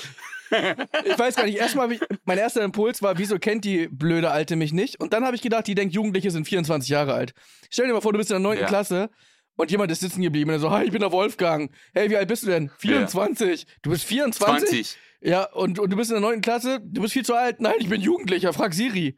[1.05, 1.59] Ich weiß gar nicht.
[1.59, 5.01] Erstmal, ich, mein erster Impuls war, wieso kennt die blöde Alte mich nicht?
[5.01, 7.35] Und dann habe ich gedacht, die denkt, Jugendliche sind 24 Jahre alt.
[7.69, 8.69] Stell dir mal vor, du bist in der neunten Ja.
[8.69, 9.11] Klasse
[9.57, 11.73] und jemand ist sitzen geblieben und so, hi, ich bin der Wolfgang.
[11.93, 12.71] Hey, wie alt bist du denn?
[12.79, 13.67] 24.
[13.83, 14.69] Du bist 24?
[14.69, 14.99] 20.
[15.23, 17.61] Ja, und, und du bist in der neunten Klasse, du bist viel zu alt.
[17.61, 19.17] Nein, ich bin Jugendlicher, frag Siri.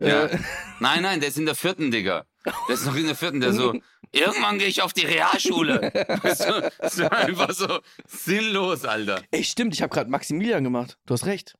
[0.00, 0.26] Ja.
[0.26, 0.38] Äh,
[0.80, 2.26] Nein, nein, der ist in der vierten, Digga.
[2.68, 3.72] Der ist noch in der vierten, der so,
[4.12, 5.80] irgendwann gehe ich auf die Realschule.
[6.22, 9.22] Weißt du, das war einfach so sinnlos, Alter.
[9.30, 10.98] ey, stimmt, ich habe gerade Maximilian gemacht.
[11.06, 11.56] Du hast recht.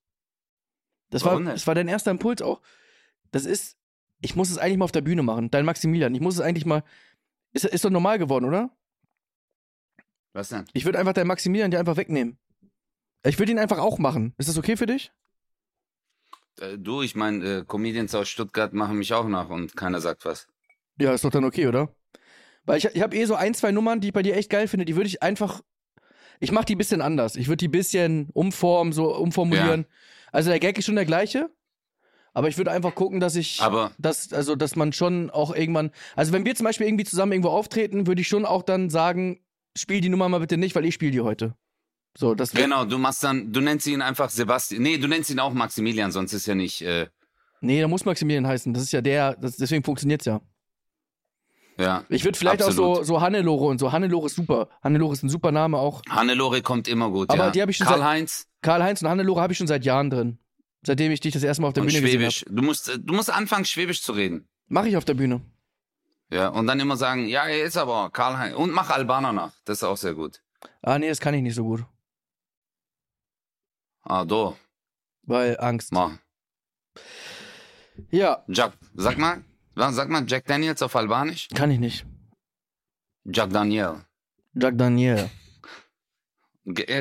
[1.11, 2.61] Das war, das war dein erster Impuls auch.
[3.31, 3.77] Das ist,
[4.21, 5.51] ich muss es eigentlich mal auf der Bühne machen.
[5.51, 6.83] Dein Maximilian, ich muss es eigentlich mal,
[7.53, 8.71] ist, ist doch normal geworden, oder?
[10.33, 10.65] Was denn?
[10.73, 12.37] Ich würde einfach deinen Maximilian dir einfach wegnehmen.
[13.25, 14.35] Ich würde ihn einfach auch machen.
[14.39, 15.13] Ist das okay für dich?
[16.61, 20.25] Äh, Du, ich meine, äh, Comedians aus Stuttgart machen mich auch nach und keiner sagt
[20.25, 20.47] was.
[20.99, 21.95] Ja, ist doch dann okay, oder?
[22.65, 24.69] Weil ich, ich habe eh so ein, zwei Nummern, die ich bei dir echt geil
[24.69, 25.61] finde, die würde ich einfach.
[26.41, 27.37] Ich mache die ein bisschen anders.
[27.37, 29.87] Ich würde die ein bisschen umformen, so umformulieren.
[30.33, 31.51] Also der Gag ist schon der gleiche,
[32.33, 33.61] aber ich würde einfach gucken, dass ich.
[33.61, 35.91] Aber dass, also, dass man schon auch irgendwann.
[36.17, 39.41] Also, wenn wir zum Beispiel irgendwie zusammen irgendwo auftreten, würde ich schon auch dann sagen,
[39.77, 41.55] spiel die Nummer mal bitte nicht, weil ich spiele die heute.
[42.17, 44.83] So, das genau, du machst dann, du nennst ihn einfach Sebastian.
[44.83, 47.09] Nee, du nennst ihn auch Maximilian, sonst ist ja nicht, äh,
[47.61, 48.75] Nee, da muss Maximilian heißen.
[48.75, 50.41] Das ist ja der, das, deswegen funktioniert's ja.
[51.79, 52.05] ja.
[52.11, 53.07] Ich würde vielleicht auch so, Absolut.
[53.07, 53.91] so Hannelore und so.
[53.91, 54.69] Hannelore ist super.
[54.83, 56.03] Hannelore ist ein super Name auch.
[56.09, 57.51] Hannelore kommt immer gut, Aber ja.
[57.51, 60.39] die hab ich schon seit- Karl-Heinz Karl-Heinz und Hannelore habe ich schon seit Jahren drin.
[60.87, 62.31] Seitdem ich dich das erste Mal auf der und Bühne gesehen habe.
[62.31, 62.55] Schwäbisch.
[62.55, 64.47] Du musst, äh, du musst anfangen, Schwäbisch zu reden.
[64.69, 65.41] Mache ich auf der Bühne.
[66.31, 68.57] Ja, und dann immer sagen, ja, er ist aber Karl-Heinz.
[68.57, 69.53] Und mach Albaner nach.
[69.65, 70.43] Das ist auch sehr gut.
[70.83, 71.85] Ah, nee, das kann ich nicht so gut.
[74.05, 74.57] Ah, do.
[75.23, 75.93] Weil Angst.
[75.93, 76.13] Mach.
[78.11, 79.43] Ja, Jack, sag mal,
[79.75, 81.49] sag mal Jack Daniels auf Albanisch.
[81.55, 82.07] kann ich nicht.
[83.25, 84.05] Jack Daniel.
[84.55, 85.31] Jack Daniel.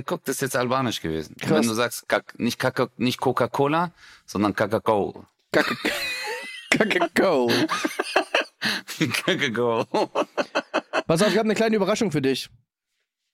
[0.06, 1.36] Guck, das ist jetzt albanisch gewesen.
[1.38, 1.52] Krass.
[1.52, 2.06] Wenn du sagst,
[2.38, 3.92] nicht, Kaka- nicht Coca-Cola,
[4.26, 5.26] sondern Kakao.
[5.52, 5.78] Kacke.
[6.70, 7.50] Kakao.
[9.26, 9.86] Kakao.
[11.08, 12.50] Pass auf, ich habe eine kleine Überraschung für dich.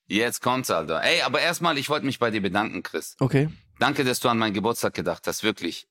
[0.09, 1.03] Jetzt kommt's, Alter.
[1.03, 3.15] Ey, aber erstmal, ich wollte mich bei dir bedanken, Chris.
[3.19, 5.87] Okay, Danke, dass du an meinen Geburtstag gedacht hast, wirklich.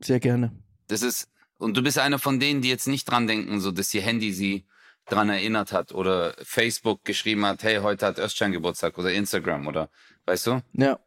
[0.00, 0.52] sehr gerne.
[0.88, 3.92] Das ist, und du bist einer von denen, die jetzt nicht dran denken, so, dass
[3.92, 4.64] ihr Handy sie
[5.06, 9.90] dran erinnert hat oder Facebook geschrieben hat, hey, heute hat Özcan Geburtstag oder Instagram oder,
[10.24, 10.62] weißt du?
[10.72, 10.98] Ja,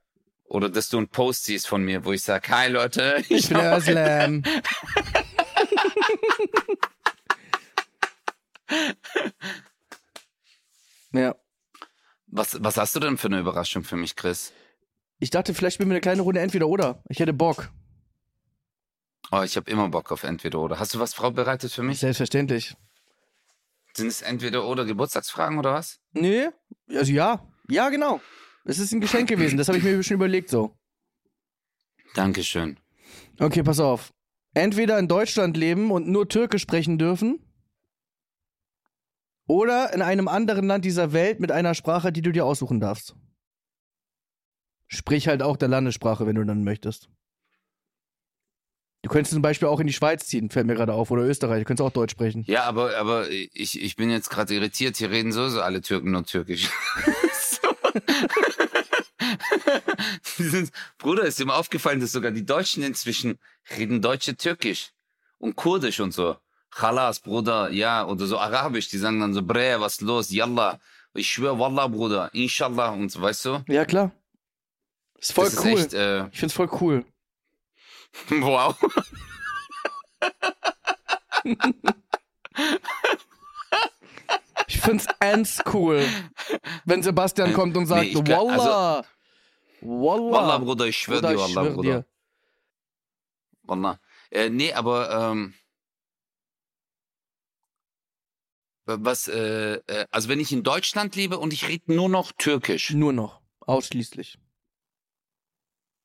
[0.46, 3.58] Oder dass du einen Post siehst von mir, wo ich sag, hi Leute, ich bin
[3.58, 4.44] der Aslam.
[11.14, 11.36] ja.
[12.28, 14.54] Was, was hast du denn für eine Überraschung für mich, Chris?
[15.20, 17.02] Ich dachte, vielleicht spielen wir eine kleine Runde entweder oder.
[17.10, 17.72] Ich hätte Bock.
[19.32, 20.80] Oh, ich habe immer Bock auf entweder oder.
[20.80, 22.00] Hast du was vorbereitet für mich?
[22.00, 22.76] Selbstverständlich.
[23.96, 26.00] Sind es entweder oder Geburtstagsfragen oder was?
[26.14, 26.50] Nee,
[26.90, 27.46] also ja.
[27.68, 28.22] Ja, genau.
[28.64, 30.78] Es ist ein Geschenk gewesen, das habe ich mir schon überlegt so.
[32.14, 32.80] Dankeschön.
[33.40, 34.12] Okay, pass auf.
[34.54, 37.47] Entweder in Deutschland leben und nur Türkisch sprechen dürfen.
[39.48, 43.16] Oder in einem anderen Land dieser Welt mit einer Sprache, die du dir aussuchen darfst.
[44.88, 47.10] Sprich halt auch der Landessprache, wenn du dann möchtest.
[49.04, 51.60] Du könntest zum Beispiel auch in die Schweiz ziehen, fällt mir gerade auf, oder Österreich.
[51.60, 52.44] Du könntest auch Deutsch sprechen.
[52.46, 54.98] Ja, aber, aber ich, ich bin jetzt gerade irritiert.
[54.98, 56.70] Hier reden sowieso alle Türken nur Türkisch.
[60.98, 63.40] Bruder, ist dir mal aufgefallen, dass sogar die Deutschen inzwischen
[63.78, 64.92] reden Deutsche Türkisch
[65.38, 66.36] und Kurdisch und so.
[66.72, 68.90] Khalas, Bruder, ja, oder so Arabisch.
[68.90, 70.80] Die sagen dann so, Bre, was los, Yallah.
[71.14, 73.64] Ich schwör, Wallah, Bruder, Inshallah und so, weißt du?
[73.68, 74.12] Ja, klar.
[75.20, 75.72] Ist voll das cool.
[75.74, 77.06] ist echt, äh, Ich find's voll cool.
[78.30, 78.76] wow.
[84.68, 86.06] Ich find's ends cool,
[86.86, 89.06] wenn Sebastian kommt und sagt, Nee, glaub- Wallah,
[89.82, 91.90] Wallah, Wallah, Bruder, ich schwör Bruder, dir, Wallah, schwör Bruder.
[92.00, 92.06] dir.
[93.64, 94.00] Wallah.
[94.32, 95.54] Äh, nee, aber ähm,
[98.88, 102.92] was, äh, äh, also wenn ich in Deutschland lebe und ich rede nur noch Türkisch,
[102.94, 104.38] Nur noch, ausschließlich.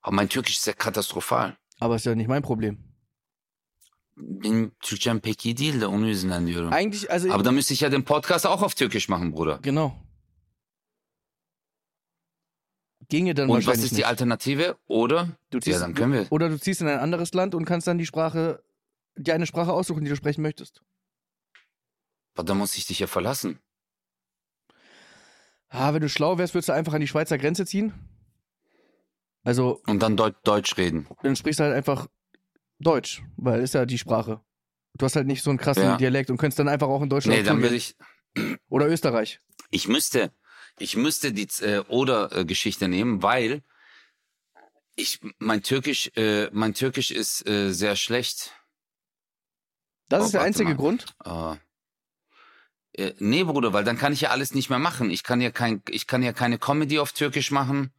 [0.02, 1.56] aber mein Türkisch ist ja katastrophal.
[1.80, 2.78] Aber ist ja nicht mein Problem.
[4.16, 6.72] Benim Türkçem pek iyi değil de onun yüzünden diyorum.
[6.72, 9.58] Eigentlich, also, Aber dann müsste ich ja den Podcast auch auf Türkisch machen, Bruder.
[9.62, 9.96] genau.
[13.08, 14.06] Ginge dann Und was wahrscheinlich ist die nicht.
[14.06, 14.76] Alternative?
[14.86, 15.36] Oder?
[15.50, 16.26] Du Ja, ziehst, dann können wir.
[16.30, 18.62] Oder du ziehst in ein anderes Land und kannst dann die Sprache,
[19.16, 20.82] dir eine Sprache aussuchen, die du sprechen möchtest.
[22.34, 23.58] Aber dann muss ich dich ja verlassen.
[25.68, 27.94] Ah, wenn du schlau wärst, würdest du einfach an die Schweizer Grenze ziehen.
[29.42, 31.08] Also, Und dann Deut Deutsch reden.
[31.22, 32.06] dann sprichst du halt einfach
[32.78, 34.40] Deutsch, weil ist ja die Sprache.
[34.94, 35.96] Du hast halt nicht so einen krassen Ja.
[35.96, 37.96] Dialekt und könntest dann einfach auch in Deutschland Nee, dann will ich.
[38.68, 39.40] Oder Österreich.
[39.70, 40.32] Ich müsste,
[40.78, 43.62] ich müsste die äh, Oder-Geschichte nehmen, weil
[44.94, 48.52] ich mein Türkisch, äh, mein Türkisch ist äh, sehr schlecht.
[50.08, 50.76] Das Oh, ist der warte einzige mal.
[50.76, 51.06] Grund.
[51.24, 51.56] Äh,
[52.94, 55.10] äh, nee, Bruder, weil dann kann ich ja alles nicht mehr machen.
[55.10, 57.92] Ich kann ja kein, ich kann ja keine Comedy auf Türkisch machen.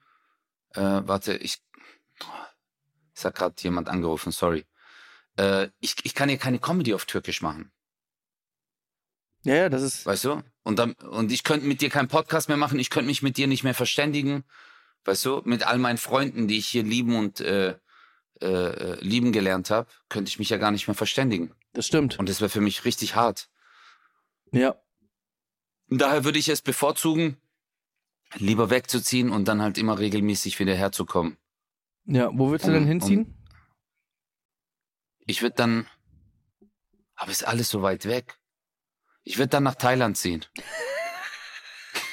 [0.75, 1.62] Äh, warte, ich,
[3.15, 4.65] es hat gerade jemand angerufen, sorry.
[5.38, 7.71] Äh, ich, ich kann ja keine Comedy auf Türkisch machen.
[9.43, 10.06] Ja, ja, das ist.
[10.06, 10.41] Weißt du?
[10.63, 13.38] Und, dann, und ich könnte mit dir keinen Podcast mehr machen, ich könnte mich mit
[13.38, 14.43] dir nicht mehr verständigen.
[15.06, 15.41] Weißt du?
[15.43, 17.75] Mit all meinen Freunden, die ich hier lieben und äh,
[18.41, 21.53] äh, äh, lieben gelernt habe, könnte ich mich ja gar nicht mehr verständigen.
[21.73, 22.19] Das stimmt.
[22.19, 23.49] Und das wäre für mich richtig hart.
[24.51, 24.75] Ja.
[25.89, 27.38] Daher würde ich es bevorzugen,
[28.36, 31.38] lieber wegzuziehen und dann halt immer regelmäßig wieder herzukommen.
[32.06, 33.38] Ja, wo würdest du denn Um- hinziehen?
[35.26, 35.88] Ich würde dann.
[37.15, 38.38] Aber ist alles so weit weg.
[39.24, 40.46] Ich würde dann nach Thailand ziehen.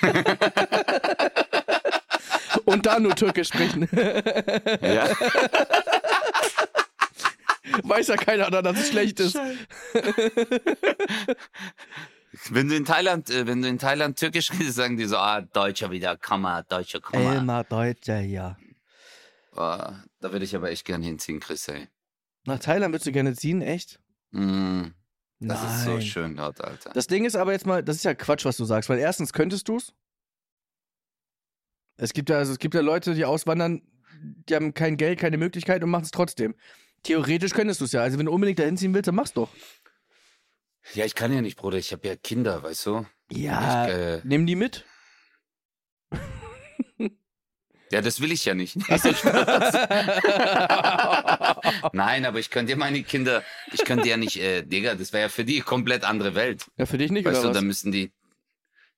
[2.64, 3.88] Und da nur Türkisch sprechen.
[4.83, 5.09] Ja.
[7.85, 9.37] Weiß ja keiner, dass es schlecht ist.
[12.48, 15.42] Wenn du in Thailand, äh, wenn du in Thailand Türkisch redest, sagen die so, ah,
[15.42, 17.37] Deutscher wieder, komm mal, Deutscher, komm mal.
[17.37, 18.57] Elmar Deutscher, ja.
[19.55, 21.88] Ah, da würde ich aber echt gern hinziehen, Chris, ey.
[22.46, 24.00] Nach Thailand würdest du gerne ziehen, echt?
[24.31, 24.85] Mm,
[25.40, 25.76] das Nein.
[25.76, 26.90] ist so schön dort, Alter.
[26.94, 29.33] Das Ding ist aber jetzt mal, das ist ja Quatsch, was du sagst, weil erstens
[29.33, 29.92] könntest du's.
[31.96, 33.83] Es gibt ja, also es gibt ja Leute, die auswandern,
[34.48, 36.55] die haben kein Geld, keine Möglichkeit und machen es trotzdem.
[37.03, 38.03] Theoretisch könntest du es ja.
[38.03, 39.50] Also wenn du unbedingt dahin ziehen willst, dann mach's doch.
[40.94, 41.78] Ja, ich kann ja nicht, Bruder.
[41.78, 43.06] Ich habe ja Kinder, weißt du?
[43.30, 43.86] Ja.
[43.88, 44.84] Ich, äh, Nimm die mit.
[47.92, 48.76] ja, das will ich ja nicht.
[51.92, 55.22] Nein, aber ich könnte ja meine Kinder, ich könnte ja nicht, äh, Digga, das wäre
[55.24, 56.66] ja für die komplett andere Welt.
[56.76, 57.56] ja, für dich nicht, Weißt oder du, was?
[57.58, 58.12] da müssten die.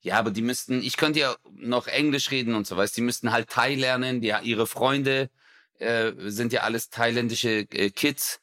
[0.00, 3.30] Ja, aber die müssten, ich könnte ja noch Englisch reden und so, weißt die müssten
[3.32, 5.30] halt Thai lernen, die, ihre Freunde
[5.78, 8.40] äh, sind ja alles thailändische äh, Kids,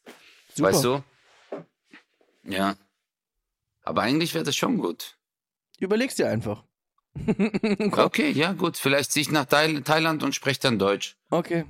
[0.55, 0.69] Super.
[0.69, 1.03] weißt du?
[2.43, 2.75] Ja.
[3.89, 5.17] Aber eigentlich wäre das schon gut.
[5.79, 6.63] Überleg's dir einfach.
[7.91, 8.77] Okay, ja, gut.
[8.77, 11.17] Vielleicht ziehe ich nach Thai Thailand und spreche dann Deutsch.
[11.31, 11.65] Okay.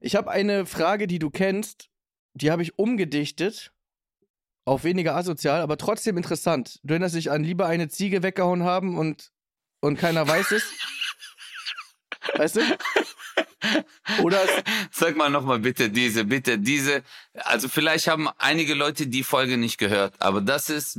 [0.00, 1.90] Ich habe eine Frage, die du kennst,
[2.32, 3.72] die habe ich umgedichtet.
[4.64, 6.80] Auf weniger asozial, aber trotzdem interessant.
[6.82, 9.32] Du erinnerst dich an lieber eine Ziege weggehauen haben und,
[9.80, 10.64] und keiner weiß es?
[12.36, 12.60] Weißt du?
[14.22, 14.40] Oder
[14.90, 17.02] Sag mal nochmal bitte diese, bitte diese.
[17.34, 20.98] Also vielleicht haben einige Leute die Folge nicht gehört, aber das ist,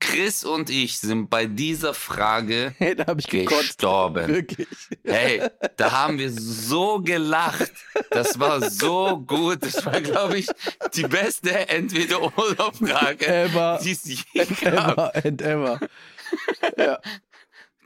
[0.00, 3.62] Chris und ich sind bei dieser Frage hey, da habe ich gekotzt.
[3.62, 4.28] gestorben.
[4.28, 4.68] Wirklich.
[5.04, 5.42] Hey,
[5.76, 7.72] da haben wir so gelacht.
[8.10, 9.62] Das war so gut.
[9.62, 10.46] Das war, glaube ich,
[10.94, 13.80] die beste Entweder-Oder-Frage, Ever.
[13.82, 14.92] die es je gab.
[14.98, 15.80] Ever and ever.
[16.76, 16.98] Ja.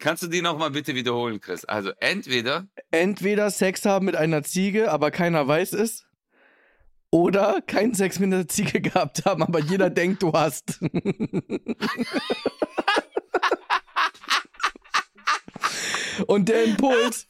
[0.03, 1.65] Kannst du die nochmal bitte wiederholen, Chris?
[1.65, 6.09] Also entweder, Entweder Sex haben mit einer Ziege, aber keiner weiß es.
[7.13, 10.81] Oder keinen Sex mit einer Ziege gehabt haben, aber jeder denkt, du hast.
[16.27, 17.29] Und der Impuls,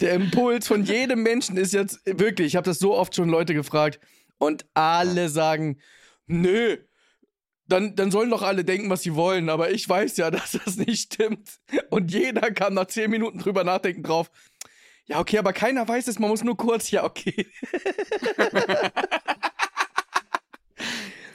[0.00, 3.52] der Impuls von jedem Menschen ist jetzt wirklich, ich habe das so oft schon Leute
[3.52, 4.00] gefragt
[4.38, 5.78] und alle sagen,
[6.26, 6.78] nö,
[7.70, 10.76] dann, dann sollen doch alle denken, was sie wollen, aber ich weiß ja, dass das
[10.76, 11.48] nicht stimmt.
[11.88, 14.30] Und jeder kam nach zehn Minuten drüber nachdenken drauf.
[15.06, 17.46] Ja, okay, aber keiner weiß es, man muss nur kurz, ja, okay.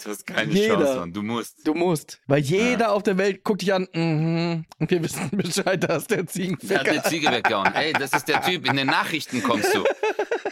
[0.04, 0.76] du hast keine Jeder.
[0.76, 1.14] Chance, Mann.
[1.14, 1.68] Du musst.
[1.68, 2.22] Du musst.
[2.28, 6.18] Weil jeder auf der Welt guckt dich an, mhm, und wir wissen Bescheid, dass der
[6.18, 6.92] Der hat Ziegenficker.
[6.92, 7.74] eine Ziege weggehauen.
[7.74, 8.66] Hey, das ist der Typ.
[8.66, 9.84] In den Nachrichten kommst du.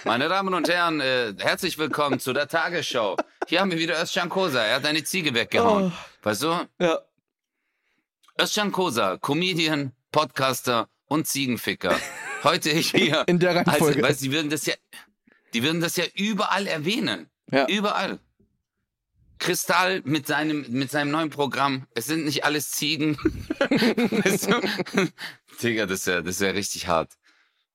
[0.03, 3.15] Meine Damen und Herren, äh, herzlich willkommen zu der Tagesschau.
[3.47, 4.63] Hier haben wir wieder Özcan Kosa.
[4.63, 5.91] Er hat eine Ziege weggehauen.
[5.95, 6.25] Oh.
[6.25, 6.67] Weißt du?
[6.79, 6.99] Ja.
[8.39, 11.99] Özcan Kosa, Comedian, Podcaster und Ziegenficker.
[12.43, 13.23] Heute hier.
[13.27, 13.99] In der Reihenfolge.
[13.99, 14.73] Also, weißt, die würden das ja,
[15.53, 17.29] die würden das ja überall erwähnen.
[17.51, 17.67] Ja.
[17.67, 18.19] Überall.
[19.39, 21.85] Kristall mit seinem, mit seinem neuen Programm.
[21.95, 23.17] Es sind nicht alles Ziegen.
[23.59, 25.11] weißt du?
[25.61, 27.11] Digga, das wäre, das wäre richtig hart.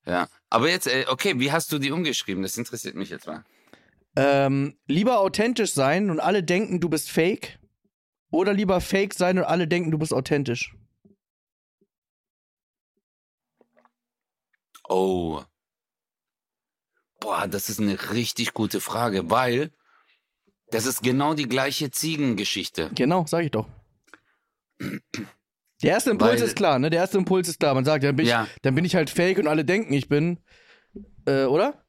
[0.05, 0.27] Ja.
[0.49, 2.41] Aber jetzt, äh, okay, wie hast du die umgeschrieben?
[2.41, 3.45] Das interessiert mich jetzt mal.
[4.15, 7.59] Ähm, lieber authentisch sein und alle denken, du bist fake.
[8.31, 10.75] Oder lieber fake sein und alle denken, du bist authentisch.
[14.87, 15.41] Oh.
[17.19, 19.71] Boah, das ist eine richtig gute Frage, weil
[20.71, 22.89] das ist genau die gleiche Ziegengeschichte.
[22.95, 23.67] Genau, sag ich doch.
[24.79, 26.89] Der erste Impuls Weil- ist klar, ne?
[26.89, 27.73] Der erste Impuls ist klar.
[27.73, 28.45] Man sagt, dann bin, Ja.
[28.45, 30.39] ich, dann bin ich halt fake und alle denken, ich bin.
[31.25, 31.85] Äh, oder?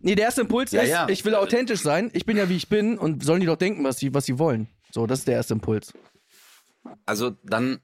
[0.00, 1.08] Nee, der erste Impuls Ja, ist, ja.
[1.08, 3.84] ich will authentisch sein, ich bin ja wie ich bin und sollen die doch denken,
[3.84, 4.68] was sie, was sie wollen.
[4.90, 5.92] So, das ist der erste Impuls.
[7.06, 7.80] Also dann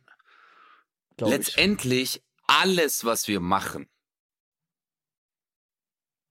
[1.17, 1.37] glaub ich.
[1.37, 3.89] letztendlich alles, was wir machen,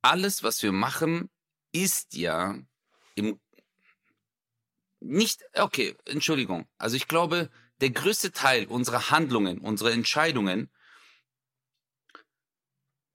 [0.02, 1.30] alles, was wir machen,
[1.72, 2.58] ist ja
[3.16, 3.40] im
[5.02, 6.68] nicht, okay, Entschuldigung.
[6.80, 10.72] Also ich glaube, der größte Teil unserer Handlungen, unserer Entscheidungen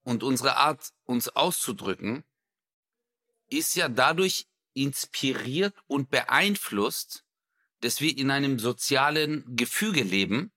[0.03, 2.23] und unsere Art, uns auszudrücken,
[3.51, 7.23] ist ja dadurch inspiriert und beeinflusst,
[7.81, 10.51] dass wir in einem sozialen Gefüge leben,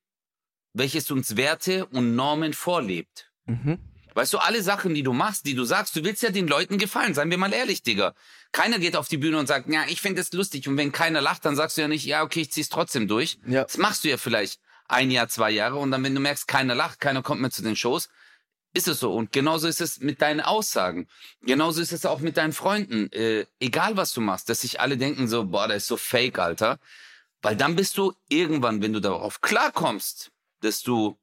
[0.73, 3.31] welches uns Werte und Normen vorlebt.
[3.47, 3.79] Mhm.
[4.15, 6.79] Weißt du, alle Sachen, die du machst, die du sagst, du willst ja den Leuten
[6.79, 8.15] gefallen, seien wir mal ehrlich, Digga.
[8.53, 10.69] Keiner geht auf die Bühne und sagt, ja, ich finde es lustig.
[10.69, 13.39] Und wenn keiner lacht, dann sagst du ja nicht, ja, okay, ich zieh's trotzdem durch.
[13.47, 13.65] Ja.
[13.65, 16.75] Das machst du ja vielleicht ein Jahr, zwei Jahre und dann, wenn du merkst, keiner
[16.75, 18.09] lacht, keiner kommt mehr zu den Shows,
[18.75, 19.15] ist es so.
[19.15, 21.09] Und genauso ist es mit deinen Aussagen.
[21.43, 23.11] Genauso ist es auch mit deinen Freunden.
[23.13, 26.39] Äh, egal, was du machst, dass sich alle denken so, boah, der ist so fake,
[26.39, 26.79] Alter.
[27.41, 31.17] Weil dann bist du irgendwann, wenn du darauf klarkommst, dass du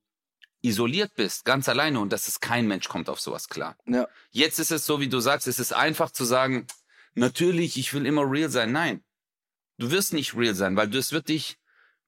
[0.61, 3.75] isoliert bist, ganz alleine und dass es kein Mensch kommt auf sowas klar.
[3.85, 4.07] Ja.
[4.29, 6.67] Jetzt ist es so, wie du sagst, es ist einfach zu sagen,
[7.15, 8.71] natürlich, ich will immer real sein.
[8.71, 9.03] Nein,
[9.77, 11.57] du wirst nicht real sein, weil das wird dich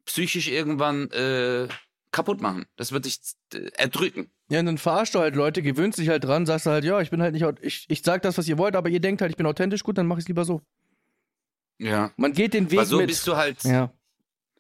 [0.06, 1.68] psychisch irgendwann äh,
[2.12, 2.66] kaputt machen.
[2.76, 3.20] Das wird dich
[3.54, 4.32] äh, erdrücken.
[4.50, 7.10] Ja, und dann verarschst du halt Leute, gewöhnst dich halt dran, sagst halt, ja, ich
[7.10, 9.38] bin halt nicht, ich, ich sag das, was ihr wollt, aber ihr denkt halt, ich
[9.38, 10.62] bin authentisch, gut, dann mach ich's lieber so.
[11.80, 12.12] Ja.
[12.18, 13.08] Man geht den Weg Weil so mit.
[13.08, 13.92] bist du halt, ja.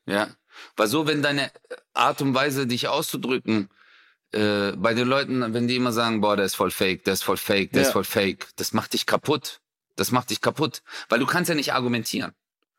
[0.05, 0.27] ja.
[0.75, 1.51] Weil so, wenn deine
[1.93, 3.69] Art und Weise, dich auszudrücken,
[4.31, 7.23] äh, bei den Leuten, wenn die immer sagen, boah, der ist voll fake, der ist
[7.23, 7.87] voll fake, der Ja.
[7.87, 9.59] ist voll fake, das macht dich kaputt.
[9.95, 10.81] Das macht dich kaputt.
[11.09, 12.31] Weil du kannst ja nicht argumentieren.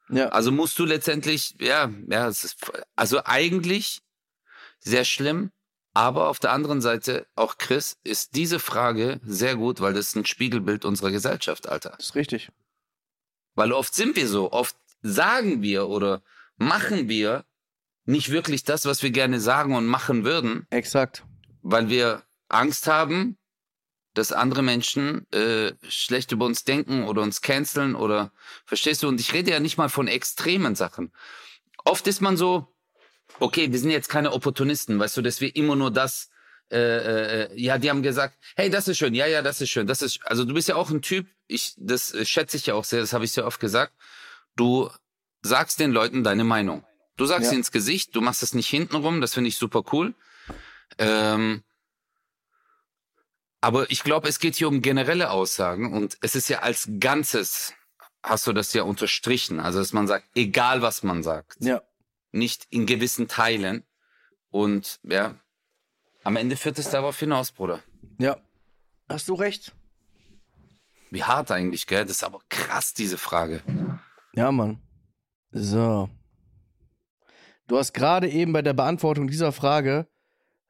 [0.08, 0.30] Ja.
[0.30, 2.56] Also musst du letztendlich, ja, ja, es ist,
[2.96, 4.00] also eigentlich
[4.80, 5.50] sehr schlimm,
[5.94, 10.16] aber auf der anderen Seite, auch Chris, ist diese Frage sehr gut, weil das ist
[10.16, 11.94] ein Spiegelbild unserer Gesellschaft, Alter.
[11.96, 12.50] Das ist richtig.
[13.54, 16.22] Weil oft sind wir so, oft sagen wir oder
[16.56, 17.44] machen wir
[18.06, 21.24] nicht wirklich das, was wir gerne sagen und machen würden, Exakt.
[21.62, 23.38] weil wir Angst haben,
[24.14, 28.32] dass andere Menschen äh, schlecht über uns denken oder uns canceln oder
[28.64, 29.08] verstehst du?
[29.08, 31.12] Und ich rede ja nicht mal von extremen Sachen.
[31.84, 32.73] Oft ist man so,
[33.40, 36.30] okay, wir sind jetzt keine Opportunisten, weißt du, dass wir immer nur das,
[36.70, 36.76] äh,
[37.46, 40.02] äh, ja, die haben gesagt, hey, das ist schön, ja, ja, das ist schön, das
[40.02, 42.84] ist, also du bist ja auch ein Typ, ich, das äh, schätze ich ja auch
[42.84, 43.92] sehr, das habe ich sehr oft gesagt,
[44.56, 44.90] du
[45.42, 46.84] sagst den Leuten deine Meinung.
[47.16, 47.50] Du sagst Ja.
[47.50, 50.14] sie ins Gesicht, du machst es nicht hintenrum, das finde ich super cool.
[50.98, 51.62] Ähm,
[53.60, 57.72] aber ich glaube, es geht hier um generelle Aussagen und es ist ja als Ganzes,
[58.22, 59.60] hast du das ja unterstrichen.
[59.60, 61.82] Also, dass man sagt, egal was man sagt, Ja.
[62.34, 63.84] Nicht in gewissen Teilen.
[64.50, 65.34] Und ja,
[66.22, 67.80] am Ende führt es darauf hinaus, Bruder.
[68.18, 68.36] Ja.
[69.08, 69.74] Hast du recht.
[71.10, 72.02] Wie hart eigentlich, gell?
[72.04, 73.62] Das ist aber krass, diese Frage.
[74.34, 74.80] Ja, Mann.
[75.52, 76.08] So.
[77.66, 80.06] Du hast gerade eben bei der Beantwortung dieser Frage,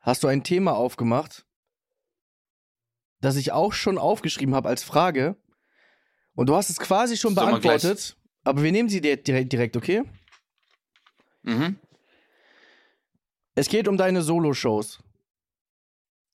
[0.00, 1.46] hast du ein Thema aufgemacht,
[3.20, 5.36] das ich auch schon aufgeschrieben habe als Frage.
[6.34, 8.16] Und du hast es quasi schon gleich- beantwortet.
[8.42, 10.02] Aber wir nehmen sie dir direkt, direkt, okay?
[11.44, 11.78] Mhm.
[13.54, 15.00] Es geht um deine Solo-Shows.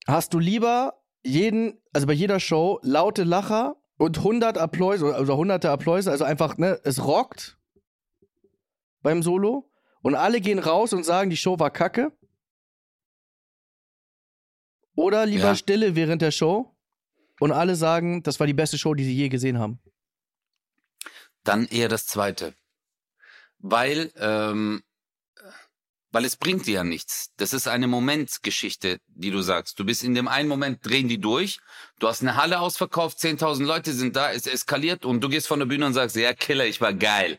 [0.07, 5.70] Hast du lieber jeden, also bei jeder Show, laute Lacher und 100 Applaus oder hunderte
[5.70, 7.59] Applaus, also einfach, ne, es rockt
[9.03, 9.70] beim Solo
[10.03, 12.12] und alle gehen raus und sagen, die Show war kacke?
[14.95, 15.55] Oder lieber Ja.
[15.55, 16.74] Stille während der Show
[17.41, 19.80] und alle sagen, das war die beste Show, die sie je gesehen haben?
[21.45, 22.55] Dann eher das Zweite.
[23.59, 24.82] Weil, ähm,
[26.13, 27.31] weil es bringt dir ja nichts.
[27.37, 29.79] Das ist eine Momentgeschichte, die du sagst.
[29.79, 31.59] Du bist in dem einen Moment, drehen die durch.
[31.99, 35.59] Du hast eine Halle ausverkauft, 10.000 Leute sind da, es eskaliert und du gehst von
[35.61, 37.39] der Bühne und sagst, ja, Killer, ich war geil.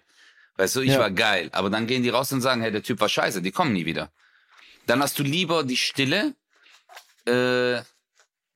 [0.58, 1.00] Weißt du, ich Ja.
[1.00, 1.50] war geil.
[1.54, 3.86] Aber dann gehen die raus und sagen, hey, der Typ war scheiße, die kommen nie
[3.86, 4.12] wieder.
[4.88, 6.34] dann hast du lieber die Stille.
[7.26, 7.82] Äh,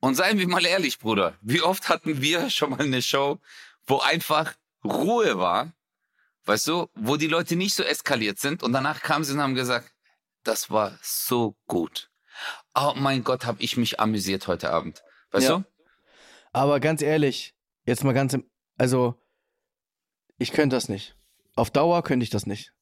[0.00, 3.38] und seien wir mal ehrlich, Bruder, wie oft hatten wir schon mal eine Show,
[3.86, 4.54] wo einfach
[4.84, 5.72] Ruhe war,
[6.44, 9.54] weißt du, wo die Leute nicht so eskaliert sind und danach kamen sie und haben
[9.54, 9.90] gesagt,
[10.46, 12.10] das war so gut.
[12.74, 15.02] Oh mein Gott, habe ich mich amüsiert heute Abend.
[15.30, 15.58] Weißt Ja.
[15.58, 15.64] du?
[16.52, 19.14] Aber ganz ehrlich, jetzt mal ganz im, also
[20.38, 21.16] ich könnte das nicht.
[21.54, 22.72] Auf Dauer könnte ich das nicht.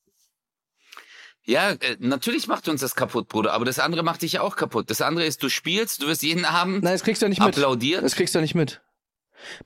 [1.46, 4.56] Ja, äh, natürlich macht uns das kaputt, Bruder, aber das andere macht dich ja auch
[4.56, 4.90] kaputt.
[4.90, 7.40] Das andere ist, du spielst, du wirst jeden Abend Nein, das kriegst du ja nicht
[7.40, 7.56] mit.
[7.56, 8.02] applaudiert.
[8.02, 8.80] Das kriegst du ja nicht mit.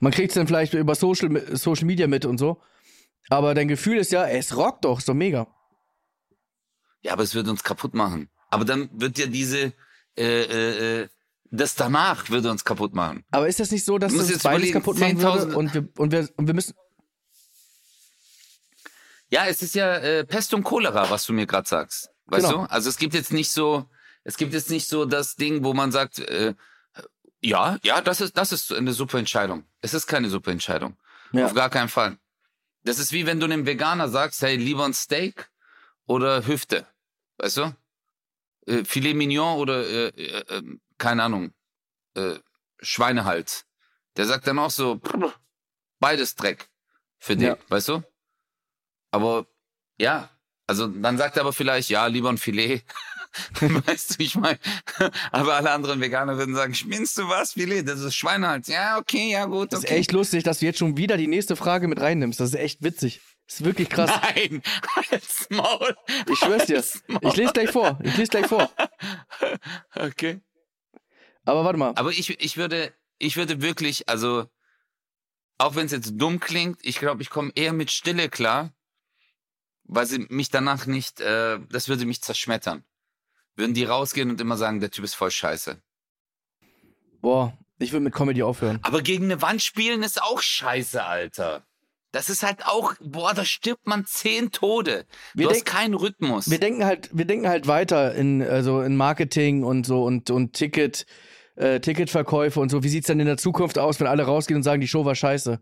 [0.01, 2.61] Man kriegt es dann vielleicht über Social, Social Media mit und so.
[3.30, 5.46] Aber dein Gefühl ist ja, es rockt doch, doch mega.
[7.03, 8.28] Ja, aber es wird uns kaputt machen.
[8.51, 9.72] Aber dann wird ja diese,
[10.16, 11.09] äh, äh, äh,
[11.51, 13.24] das danach würde uns kaputt machen.
[13.30, 15.88] Aber ist das nicht so, dass das jetzt beides kaputt machen würde 10.000 und wir,
[15.96, 16.74] und, wir, und wir müssen.
[19.30, 22.11] Ja, es ist ja äh, Pest und Cholera, was du mir gerade sagst.
[22.26, 22.64] Weißt Genau.
[22.66, 22.70] du?
[22.70, 23.88] Also es gibt jetzt nicht so,
[24.24, 26.55] es gibt jetzt nicht so das Ding, wo man sagt, äh,
[27.40, 29.64] ja, ja, das ist, das ist eine super Entscheidung.
[29.80, 30.96] Es ist keine super Entscheidung.
[31.32, 31.46] Ja.
[31.46, 32.18] Auf gar keinen Fall.
[32.84, 35.51] Das ist wie wenn du einem Veganer sagst, hey, lieber ein Steak
[36.09, 36.86] oder Hüfte.
[37.36, 37.76] Weißt du?
[38.66, 40.62] Äh, Filet Mignon oder, äh, äh, äh,
[40.98, 41.52] keine Ahnung,
[42.14, 42.34] äh,
[42.80, 43.64] Schweinehals.
[44.16, 45.38] Der sagt dann auch so, "Pff,
[46.00, 46.68] beides Dreck
[47.18, 47.56] für den, Ja.
[47.68, 48.02] weißt du?
[49.12, 49.46] Aber
[49.98, 50.28] ja,
[50.66, 52.82] also dann sagt er aber vielleicht, ja, lieber ein Filet.
[53.61, 54.59] weißt du, ich meine,
[55.32, 57.82] aber alle anderen Veganer würden sagen, schminnst du was, Filet?
[57.84, 58.68] Das ist Schweinehals.
[58.68, 59.98] Ja, okay, ja gut, Das ist okay.
[59.98, 62.40] echt lustig, dass du jetzt schon wieder die nächste Frage mit reinnimmst.
[62.40, 63.20] Das ist echt witzig.
[63.49, 64.11] Ist wirklich krass.
[64.22, 64.62] Nein,
[64.94, 65.96] halt's Maul.
[66.30, 66.84] Ich schwör's dir.
[67.22, 67.99] Ich lese gleich vor.
[68.03, 68.70] Ich lese gleich vor.
[69.94, 70.40] Okay.
[71.44, 71.92] Aber warte mal.
[71.96, 74.46] Aber ich, ich würde, ich würde wirklich, also,
[75.57, 78.74] auch wenn es jetzt dumm klingt, ich glaube, ich komme eher mit Stille klar,
[79.84, 82.84] weil sie mich danach nicht, äh, das würde mich zerschmettern.
[83.57, 85.82] Würden die rausgehen und immer sagen, der Typ ist voll scheiße.
[87.22, 88.78] Boah, ich will mit Comedy aufhören.
[88.82, 91.66] Aber gegen eine Wand spielen ist auch scheiße, Alter.
[92.11, 95.04] Das ist halt auch, boah, da stirbt man zehn Tode.
[95.34, 96.50] Wir du hast denk- keinen Rhythmus.
[96.50, 100.54] Wir denken halt, wir denken halt weiter in, also in Marketing und so und, und
[100.54, 101.04] Ticket,
[101.56, 102.82] äh, Ticketverkäufe und so.
[102.82, 105.14] Wie sieht's dann in der Zukunft aus, wenn alle rausgehen und sagen, die Show war
[105.14, 105.61] scheiße?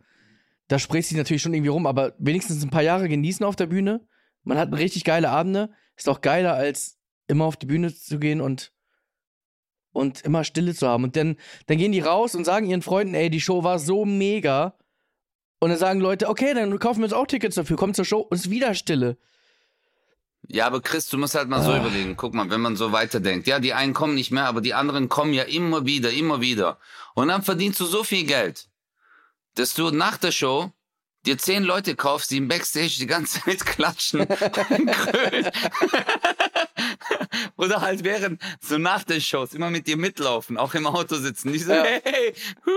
[0.68, 3.66] Da spricht sich natürlich schon irgendwie rum, aber wenigstens ein paar Jahre genießen auf der
[3.66, 4.07] Bühne.
[4.44, 5.70] Man hat richtig geile Abende.
[5.97, 8.72] Ist doch geiler, als immer auf die Bühne zu gehen und,
[9.92, 11.03] und immer Stille zu haben.
[11.05, 11.36] Und dann,
[11.66, 14.76] dann gehen die raus und sagen ihren Freunden, ey, die Show war so mega.
[15.59, 18.19] Und dann sagen Leute, okay, dann kaufen wir uns auch Tickets dafür, kommt zur Show
[18.21, 19.17] und es ist wieder Stille.
[20.49, 21.79] Ja, aber Chris, du musst halt mal so Ah.
[21.79, 22.15] überlegen.
[22.17, 23.47] Guck mal, wenn man so weiterdenkt.
[23.49, 26.79] Ja, die einen kommen nicht mehr, aber die anderen kommen ja immer wieder, immer wieder.
[27.15, 28.69] Und dann verdienst du so viel Geld,
[29.55, 30.71] dass du nach der Show
[31.25, 34.29] dir zehn Leute kaufst, die im Backstage die ganze Zeit klatschen und
[34.87, 35.51] grölen.
[37.57, 41.53] Oder halt während, so nach den Shows, immer mit dir mitlaufen, auch im Auto sitzen.
[41.53, 41.83] Die so, Ja.
[41.83, 42.35] hey,
[42.65, 42.71] hu,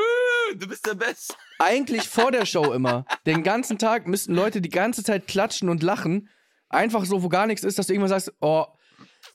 [0.55, 1.33] du bist der Beste.
[1.59, 3.05] Eigentlich vor der Show immer.
[3.25, 6.29] Den ganzen Tag müssten Leute die ganze Zeit klatschen und lachen.
[6.69, 8.65] Einfach so, wo gar nichts ist, dass du irgendwann sagst, oh,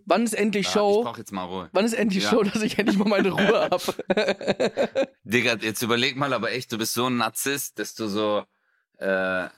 [0.07, 1.03] wann ist endlich Ja, ich Show?
[1.03, 1.69] brauch jetzt mal Ruhe.
[1.73, 2.31] Wann ist endlich Ja.
[2.31, 5.09] Show, dass ich endlich mal meine Ruhe habe?
[5.25, 8.45] Digga, jetzt überleg mal aber echt, du bist so ein Narzisst, dass du so,
[8.99, 9.49] äh,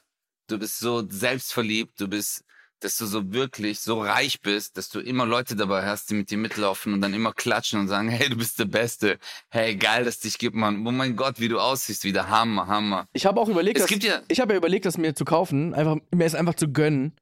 [0.46, 2.44] du bist so selbstverliebt, du bist,
[2.80, 6.30] dass du so wirklich so reich bist, dass du immer Leute dabei hast, die mit
[6.30, 9.18] dir mitlaufen und dann immer klatschen und sagen, hey, du bist der Beste.
[9.48, 10.86] Hey, geil, dass dich gibt, Mann.
[10.86, 13.06] Oh mein Gott, wie du aussiehst, wieder Hammer, Hammer.
[13.14, 15.72] Ich habe auch überlegt, Es dass, ja- ich habe ja überlegt, das mir zu kaufen,
[15.74, 17.12] einfach mir es einfach zu gönnen.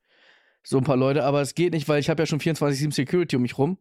[0.63, 3.37] So ein paar Leute, aber es geht nicht, weil ich habe ja schon 24/7 Security
[3.37, 3.79] um mich rum.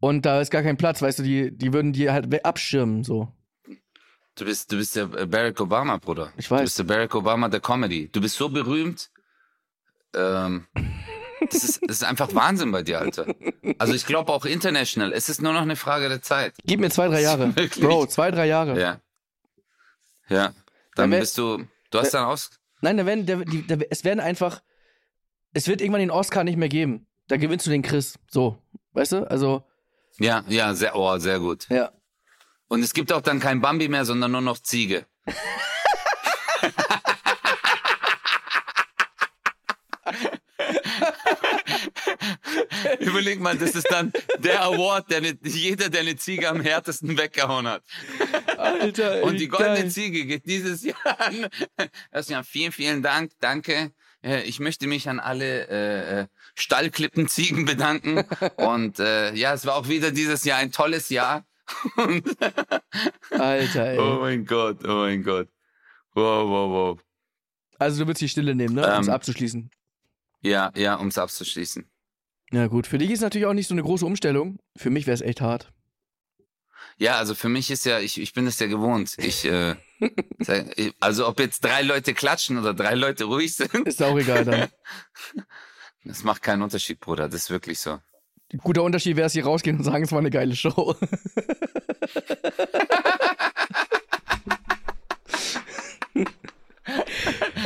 [0.00, 3.28] Und da ist gar kein Platz, weißt du, die, die würden die halt abschirmen, so.
[4.34, 6.32] Du bist, du bist der Barack Obama, Bruder.
[6.38, 6.60] Ich weiß.
[6.60, 8.08] Du bist der Barack Obama der Comedy.
[8.10, 9.09] Du bist so berühmt.
[10.14, 10.66] Ähm,
[11.50, 13.26] das ist, das ist einfach Wahnsinn bei dir, Alter.
[13.78, 15.12] Also ich glaube auch international.
[15.12, 16.54] Es ist nur noch eine Frage der Zeit.
[16.64, 17.48] Gib mir zwei, drei Jahre.
[17.80, 18.78] Bro, zwei, drei Jahre.
[18.80, 19.00] Ja.
[20.28, 20.46] Ja.
[20.48, 20.54] Dann
[20.96, 22.50] Dann wär- bist du, du hast dann aus,
[22.82, 24.62] Nein, da werden, der, die, der, es werden einfach,
[25.52, 27.06] es wird irgendwann den Oscar nicht mehr geben.
[27.28, 28.18] Da gewinnst du den Chris.
[28.30, 28.56] So,
[28.92, 29.30] weißt du?
[29.30, 29.62] Also,
[30.18, 31.66] ja, ja, sehr, oh, sehr gut.
[31.68, 31.92] ja.
[32.68, 35.04] Und es gibt auch dann kein Bambi mehr, sondern nur noch Ziege.
[43.00, 47.16] Überleg mal, das ist dann der Award, der ne, jeder, der eine Ziege am härtesten
[47.18, 47.82] weggehauen hat.
[48.56, 49.90] Alter, ey, Und die goldene geil.
[49.90, 51.46] Ziege geht dieses Jahr an.
[52.12, 53.92] Erstmal vielen, vielen Dank, danke.
[54.22, 58.24] Äh, Ich möchte mich an alle äh, äh, Stallklippenziegen bedanken.
[58.56, 61.46] Und äh, ja, es war auch wieder dieses Jahr ein tolles Jahr.
[63.30, 63.98] Alter, ey.
[63.98, 65.48] oh mein Gott, oh mein Gott.
[66.14, 66.98] Wow, wow, wow.
[67.78, 68.82] Also, du willst die Stille nehmen, ne?
[68.94, 69.14] Um es Ähm.
[69.14, 69.70] abzuschließen.
[70.42, 71.88] Ja, ja, um es abzuschließen.
[72.52, 72.86] Ja, gut.
[72.86, 74.58] Für dich ist natürlich auch nicht so eine große Umstellung.
[74.76, 75.72] Für mich wäre es echt hart.
[76.98, 79.14] Ja, also für mich ist ja, ich, ich bin es ja gewohnt.
[79.18, 79.76] Ich, äh,
[81.00, 84.68] also ob jetzt drei Leute klatschen oder drei Leute ruhig sind, Ist auch egal dann.
[86.04, 87.28] das macht keinen Unterschied, Bruder.
[87.28, 88.00] Das ist wirklich so.
[88.58, 90.96] Guter Unterschied wäre es, hier rausgehen und sagen, es war eine geile Show.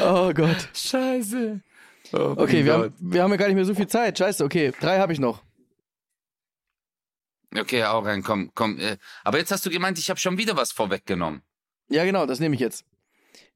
[0.03, 0.69] oh Gott.
[0.75, 1.63] Scheiße.
[2.15, 4.19] Okay, wir haben, wir haben ja gar nicht mehr so viel Zeit.
[4.19, 4.73] Scheiße, okay.
[4.81, 5.43] Drei habe ich noch.
[7.57, 8.79] Okay, auch rein, komm, komm.
[8.79, 11.43] Äh, aber jetzt hast du gemeint, ich habe schon wieder was vorweggenommen.
[11.89, 12.85] Ja, genau, das nehme ich jetzt.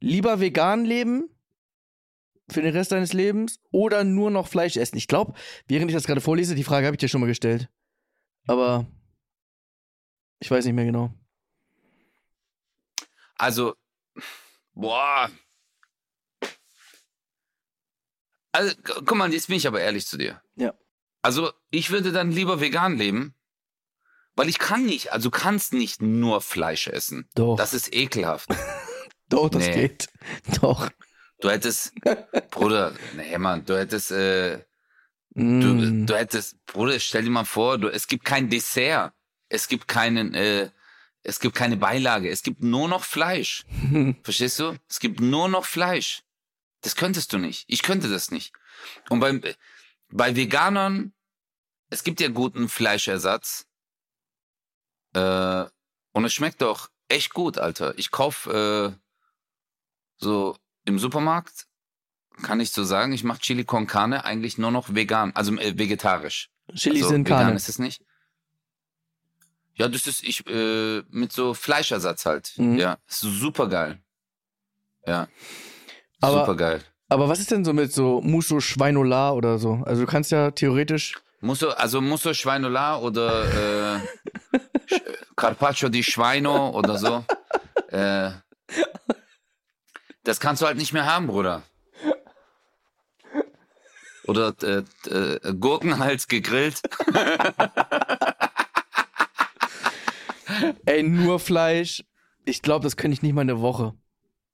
[0.01, 1.29] Lieber vegan leben
[2.51, 4.97] für den Rest deines Lebens oder nur noch Fleisch essen?
[4.97, 5.35] Ich glaube,
[5.67, 7.69] während ich das gerade vorlese, die Frage habe ich dir schon mal gestellt.
[8.47, 8.87] Aber
[10.41, 11.13] ich weiß nicht mehr genau.
[13.37, 13.75] Also,
[14.75, 15.31] boah.
[18.59, 20.43] Also, gu- guck mal, jetzt bin ich aber ehrlich zu dir.
[20.57, 20.75] Ja.
[21.23, 23.35] Also, ich würde dann lieber vegan leben,
[24.37, 27.29] weil ich kann nicht, also du kannst nicht nur Fleisch essen.
[27.35, 28.49] Doch, Das ist ekelhaft.
[29.29, 29.73] doch, das nee.
[29.89, 30.09] geht.
[30.61, 30.89] Doch.
[31.41, 31.93] Du hättest,
[32.51, 34.59] Bruder, nee, Mann, du hättest, äh,
[35.35, 36.07] du, Mm.
[36.07, 39.13] du hättest, Bruder, stell dir mal vor, du, es gibt kein Dessert.
[39.49, 40.71] Es gibt keinen, äh,
[41.23, 42.29] es gibt keine Beilage.
[42.29, 43.65] Es gibt nur noch Fleisch.
[44.25, 44.77] Verstehst du?
[44.89, 46.23] Es gibt nur noch Fleisch.
[46.83, 47.65] Das könntest du nicht.
[47.67, 48.53] Ich könnte das nicht.
[49.09, 49.43] Und beim,
[50.11, 51.13] bei Veganern,
[51.91, 53.67] es gibt ja guten Fleischersatz.
[55.15, 55.65] Äh,
[56.13, 57.99] und es schmeckt doch echt gut, Alter.
[57.99, 58.93] Ich kauf äh,
[60.17, 61.67] so im Supermarkt,
[62.43, 65.77] kann ich so sagen, ich mache Chili con Carne eigentlich nur noch vegan, also äh,
[65.79, 66.51] vegetarisch.
[66.75, 67.57] Chili also, sind vegan Karne.
[67.57, 68.05] ist es nicht.
[69.75, 72.53] Ja, das ist ich äh, mit so Fleischersatz halt.
[72.57, 72.79] Mhm.
[72.79, 74.03] Ja, ist super geil.
[75.07, 75.29] Ja.
[76.21, 76.81] Aber- super geil.
[77.11, 79.81] Aber was ist denn so mit so Musso Schweinola oder so?
[79.87, 81.15] Also du kannst ja theoretisch.
[81.41, 84.59] Musso, also Musso Schweinola oder äh,
[85.37, 87.25] Carpaccio di Schweino oder so.
[87.91, 88.33] Äh,
[90.25, 91.63] das kannst du halt nicht mehr haben, Bruder.
[94.27, 96.83] Oder äh, äh, Gurkenhals gegrillt.
[100.85, 102.05] Ey, nur Fleisch.
[102.45, 103.95] Ich glaube, das könnte ich nicht mal eine Woche.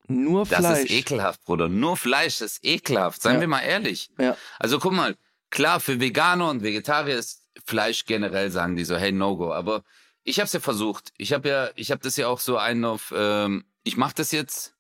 [0.07, 0.85] Nur Das Fleisch.
[0.85, 1.69] ist ekelhaft, Bruder.
[1.69, 3.23] Nur Fleisch ist ekelhaft.
[3.23, 3.41] Seien Ja.
[3.41, 4.11] wir mal ehrlich.
[4.19, 4.37] Ja.
[4.59, 5.17] Also guck mal,
[5.51, 9.53] klar, für Veganer und Vegetarier ist Fleisch generell, sagen die so, hey, No-Go.
[9.53, 9.83] Aber
[10.23, 11.13] ich habe es ja versucht.
[11.17, 14.33] Ich habe ja, ich habe das ja auch so einen auf, ähm, ich mache das
[14.33, 14.75] jetzt.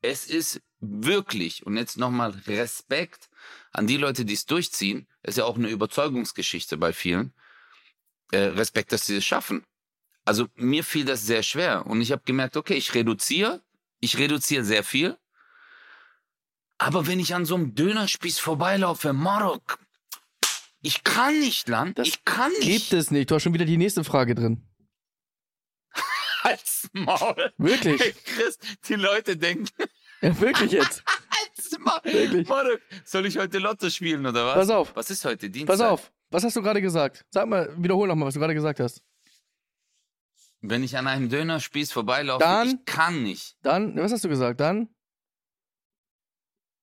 [0.00, 3.28] Es ist wirklich, und jetzt nochmal Respekt
[3.72, 5.06] an die Leute, die es durchziehen.
[5.22, 7.32] Ist ja auch eine Überzeugungsgeschichte bei vielen.
[8.32, 9.64] Äh, Respekt, dass sie es schaffen.
[10.24, 11.86] Also mir fiel das sehr schwer.
[11.86, 13.62] Und ich habe gemerkt, okay, ich reduziere.
[14.02, 15.16] Ich reduziere sehr viel.
[16.76, 19.78] Aber wenn ich an so einem Dönerspieß vorbeilaufe, Marok,
[20.80, 22.00] ich kann nicht, Land.
[22.00, 22.62] Das ich kann nicht.
[22.62, 23.30] Gibt es nicht.
[23.30, 24.66] Du hast schon wieder die nächste Frage drin.
[26.42, 27.52] Halt's Maul.
[27.58, 28.00] Wirklich?
[28.00, 29.68] Hey, Chris, die Leute denken,
[30.20, 31.04] Ja, wirklich jetzt.
[31.30, 32.00] halt's Maul.
[32.02, 32.48] Wirklich?
[32.48, 34.54] Marok, soll ich heute Lotto spielen oder was?
[34.54, 34.96] Pass auf.
[34.96, 35.48] Was ist heute?
[35.48, 35.78] Dienstag?
[35.78, 36.12] Pass auf.
[36.30, 37.24] Was hast du gerade gesagt?
[37.30, 39.00] Sag mal, wiederhol nochmal, was du gerade gesagt hast.
[40.62, 43.56] Wenn ich an einem Dönerspieß vorbeilaufe, Dann- ich kann nicht.
[43.62, 44.60] Dann, was hast du gesagt?
[44.60, 44.88] Dann?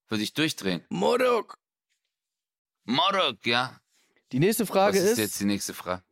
[0.10, 0.86] Würde ich durchdrehen.
[0.90, 1.58] Modok.
[2.84, 3.80] Marok, ja.
[4.32, 6.04] Die nächste Was Frage ist ist, jetzt die nächste Frage?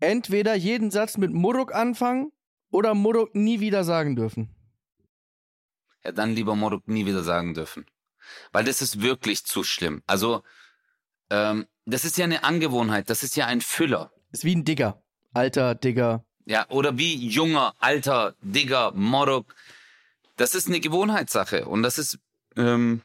[0.00, 2.30] entweder jeden Satz mit Modok anfangen
[2.70, 4.54] oder Modok nie wieder sagen dürfen.
[6.04, 7.84] Ja, dann lieber Moruk nie wieder sagen dürfen.
[8.52, 10.02] Weil das ist wirklich zu schlimm.
[10.06, 10.44] Also,
[11.30, 14.12] ähm, das ist ja eine Angewohnheit, das ist ja ein Füller.
[14.30, 15.02] Ist wie ein Digger.
[15.32, 16.24] Alter Digger.
[16.48, 19.54] Ja, oder wie junger, alter, Digger, Moruk.
[20.36, 21.66] Das ist eine Gewohnheitssache.
[21.66, 22.18] Und das ist,
[22.56, 23.02] ähm,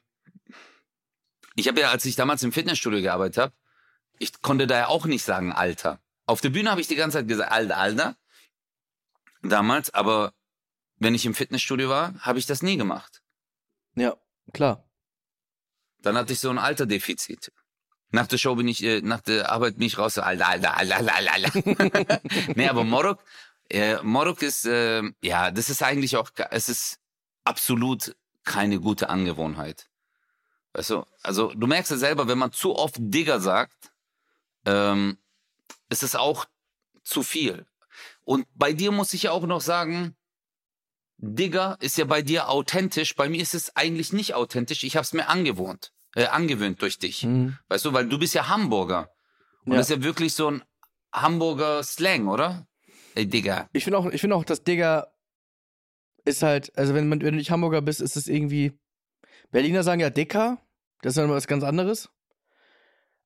[1.56, 3.54] ich habe ja, als ich damals im Fitnessstudio gearbeitet habe,
[4.18, 6.00] ich konnte da ja auch nicht sagen Alter.
[6.26, 8.16] Auf der Bühne habe ich die ganze Zeit gesagt, Alter, Alter.
[9.42, 10.34] Damals, aber
[10.96, 13.22] wenn ich im Fitnessstudio war, habe ich das nie gemacht.
[13.96, 14.16] Ja,
[14.54, 14.88] klar.
[16.02, 17.52] Dann hatte ich so ein Alterdefizit.
[18.14, 20.78] Nach der Show bin ich, äh, nach der Arbeit bin ich raus, so, Alter, Alter,
[20.78, 22.22] Alter, Alter, Alter.
[22.56, 23.24] nee, aber Morok,
[23.72, 27.00] äh, Morok ist, äh, ja, das ist eigentlich auch, es ist
[27.44, 29.90] absolut keine gute Angewohnheit.
[30.74, 33.92] Weißt du, also du merkst ja selber, wenn man zu oft Digger sagt,
[34.68, 35.18] ähm,
[35.90, 36.46] ist es auch
[37.04, 37.66] zu viel.
[38.26, 40.16] Und bei dir muss ich ja auch noch sagen,
[41.18, 43.16] Digger ist ja bei dir authentisch.
[43.16, 44.84] Bei mir ist es eigentlich nicht authentisch.
[44.84, 47.24] Ich habe es mir angewohnt, äh, angewöhnt durch dich.
[47.24, 47.58] Mhm.
[47.70, 49.10] Weißt du, weil du bist ja Hamburger.
[49.66, 49.78] Und Ja.
[49.78, 50.64] das ist ja wirklich so ein
[51.14, 52.68] Hamburger Slang, oder?
[53.16, 53.70] Ey, Digga.
[53.74, 55.14] Ich finde auch, ich finde auch, das Digger
[56.26, 58.80] ist halt, also wenn, man, wenn du nicht Hamburger bist, ist es irgendwie.
[59.52, 60.58] Berliner sagen ja Dicker,
[61.02, 62.10] das ist dann was ganz anderes.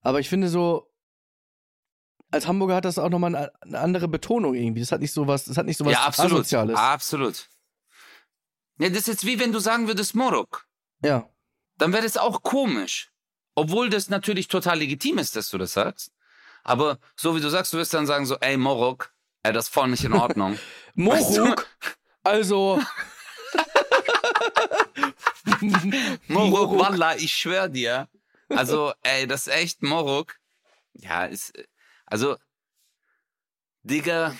[0.02, 0.92] Aber ich finde so,
[2.32, 4.82] als Hamburger hat das auch nochmal eine, eine andere Betonung irgendwie.
[4.82, 6.34] Das hat nicht so was, das hat nicht so was ja, absolut.
[6.34, 6.78] Asoziales.
[6.78, 7.50] Absolut.
[8.80, 10.68] Ja, das ist jetzt wie wenn du sagen würdest Morok.
[11.02, 11.30] Ja.
[11.78, 13.12] Dann wäre das auch komisch.
[13.56, 16.12] Obwohl das natürlich total legitim ist, dass du das sagst.
[16.64, 19.14] Aber so wie du sagst, du wirst dann sagen so, ey Morok,
[19.44, 20.60] ey, das ist voll nicht in Ordnung.
[20.96, 21.56] Weißt du?
[22.24, 22.82] Also
[26.28, 28.08] Morok, Wallah, ich schwör dir.
[28.50, 30.36] Also, ey, das ist echt Morok.
[30.94, 31.54] Ja, ist,
[32.06, 32.38] also,
[33.84, 34.36] Digga,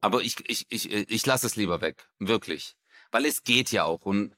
[0.00, 2.08] aber ich, ich, ich, ich lasse es lieber weg.
[2.18, 2.76] Wirklich.
[3.10, 4.04] Weil es geht ja auch.
[4.04, 4.36] Und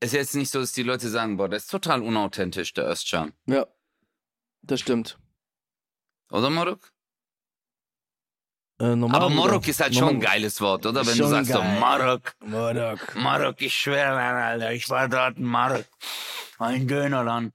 [0.00, 3.32] ist jetzt nicht so, dass die Leute sagen, boah, das ist total unauthentisch, der Özcan.
[3.46, 3.66] Ja,
[4.62, 5.18] das stimmt.
[6.30, 6.92] Oder Morok?
[8.78, 11.00] Äh, Aber Morok ist halt Normal- schon ein geiles Wort, oder?
[11.06, 11.80] Wenn Schon du sagst so, geil.
[11.80, 13.14] Morok, Morok.
[13.16, 15.86] Marok, ich schwöre, Alter, ich war dort in Marok.
[16.58, 17.54] Ein Dönerland.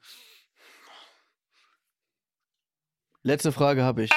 [3.24, 4.12] Letzte Frage habe ich.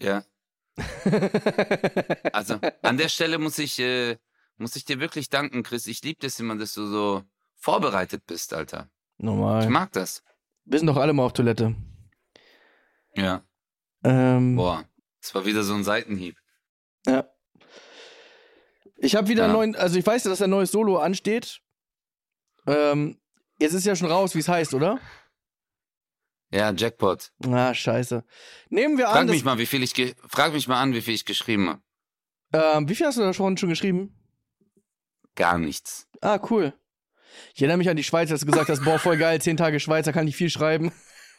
[0.00, 0.24] Ja.
[2.32, 4.18] Also, an der Stelle muss ich, äh,
[4.58, 5.86] muss ich dir wirklich danken, Chris.
[5.86, 7.22] Ich liebe das immer, dass du so
[7.56, 8.88] vorbereitet bist, Alter.
[9.18, 9.68] Ich Normal.
[9.70, 10.22] mag das.
[10.64, 11.74] Wir sind doch alle mal auf Toilette.
[13.14, 13.42] Ja.
[14.04, 14.84] Ähm, Boah.
[15.20, 16.36] Das war wieder so ein Seitenhieb.
[17.06, 17.26] ja.
[18.98, 19.44] Ich habe wieder Ja.
[19.46, 21.60] einen neuen, also ich weiß ja, dass ein neues Solo ansteht.
[22.66, 23.20] Ähm,
[23.58, 24.98] jetzt ist ja schon raus, wie es heißt, oder?
[26.50, 27.30] Ja, Jackpot.
[27.46, 28.24] Ah, scheiße.
[28.70, 29.92] Nehmen wir Frag an, dass, mich mal, wie viel ich,
[30.28, 31.82] frag mich mal an, wie viel ich geschrieben habe.
[32.54, 34.15] ähm, wie viel hast du da schon, schon geschrieben?
[35.36, 36.08] Gar nichts.
[36.20, 36.72] Ah, cool.
[37.54, 39.78] Ich erinnere mich an die Schweiz, als du gesagt hast, boah, voll geil, zehn Tage
[39.78, 40.90] Schweiz, da kann ich viel schreiben.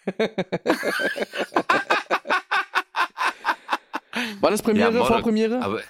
[4.39, 5.62] Wann ist Premiere, Ja, Morok, Vorpremiere?
[5.62, 5.82] Aber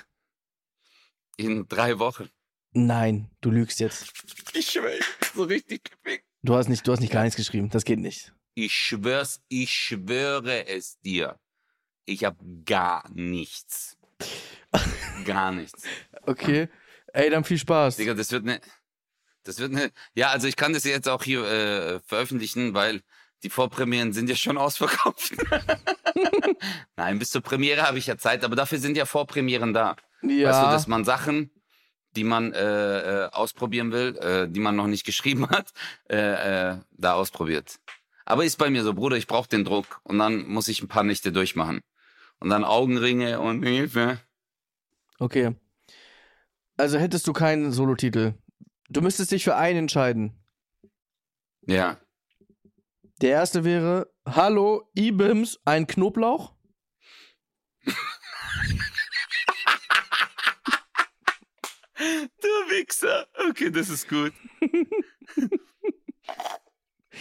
[1.38, 2.30] in drei Wochen.
[2.72, 4.12] Nein, du lügst jetzt.
[4.54, 5.00] Ich schwöre,
[5.36, 6.26] so richtig gefickt.
[6.44, 8.34] Du hast nicht, du hast nicht gar nichts geschrieben, das geht nicht.
[8.56, 11.40] Ich schwör's, ich schwöre es dir.
[12.06, 13.98] Ich hab gar nichts.
[15.26, 15.84] Gar nichts.
[16.24, 16.70] Okay.
[17.18, 17.96] Ey, dann viel Spaß.
[17.96, 18.62] Digga, das wird ne,
[19.42, 23.02] das wird ne, ja, also ich kann das jetzt auch hier äh, veröffentlichen, weil
[23.42, 25.34] die Vorpremieren sind ja schon ausverkauft.
[26.96, 29.96] Nein, bis zur Premiere habe ich ja Zeit, aber dafür sind ja Vorpremieren da.
[30.22, 30.50] Ja.
[30.50, 31.50] Weißt du, dass man Sachen,
[32.16, 35.72] die man äh, äh, ausprobieren will, äh, die man noch nicht geschrieben hat,
[36.12, 37.80] äh, äh, da ausprobiert.
[38.26, 40.88] Aber ist bei mir so, Bruder, ich brauche den Druck und dann muss ich ein
[40.88, 41.82] paar Nächte durchmachen.
[42.40, 44.20] Und dann Augenringe und Hilfe.
[45.18, 45.56] okay.
[46.78, 48.36] Also hättest du keinen Solotitel.
[48.90, 50.40] Du müsstest dich für einen entscheiden.
[51.66, 52.00] Ja.
[53.22, 56.56] Der erste wäre Hallo, Ibims, ein Knoblauch.
[61.98, 63.28] Du Wichser.
[63.50, 64.34] Okay, das ist gut.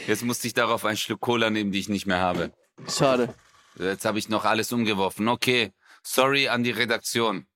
[0.07, 2.53] Jetzt musste ich darauf einen Schluck Cola nehmen, die ich nicht mehr habe.
[2.89, 3.35] Schade.
[3.79, 5.29] Jetzt habe ich noch alles umgeworfen.
[5.29, 7.47] Okay, sorry an die Redaktion.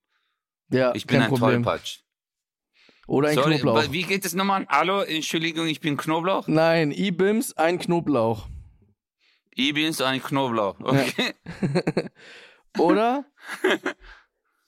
[0.70, 1.62] Ja, Ich bin ein Problem.
[1.62, 1.98] Tollpatsch.
[3.06, 3.90] Oder ein Sorry, Knoblauch.
[3.92, 4.66] wie geht es nochmal?
[4.68, 6.46] Hallo, Entschuldigung, ich bin Knoblauch.
[6.46, 8.46] Nein, Ibims, ein Knoblauch.
[9.52, 10.78] Ich bin so ein Knoblauch.
[10.78, 11.34] Okay.
[12.78, 13.24] Oder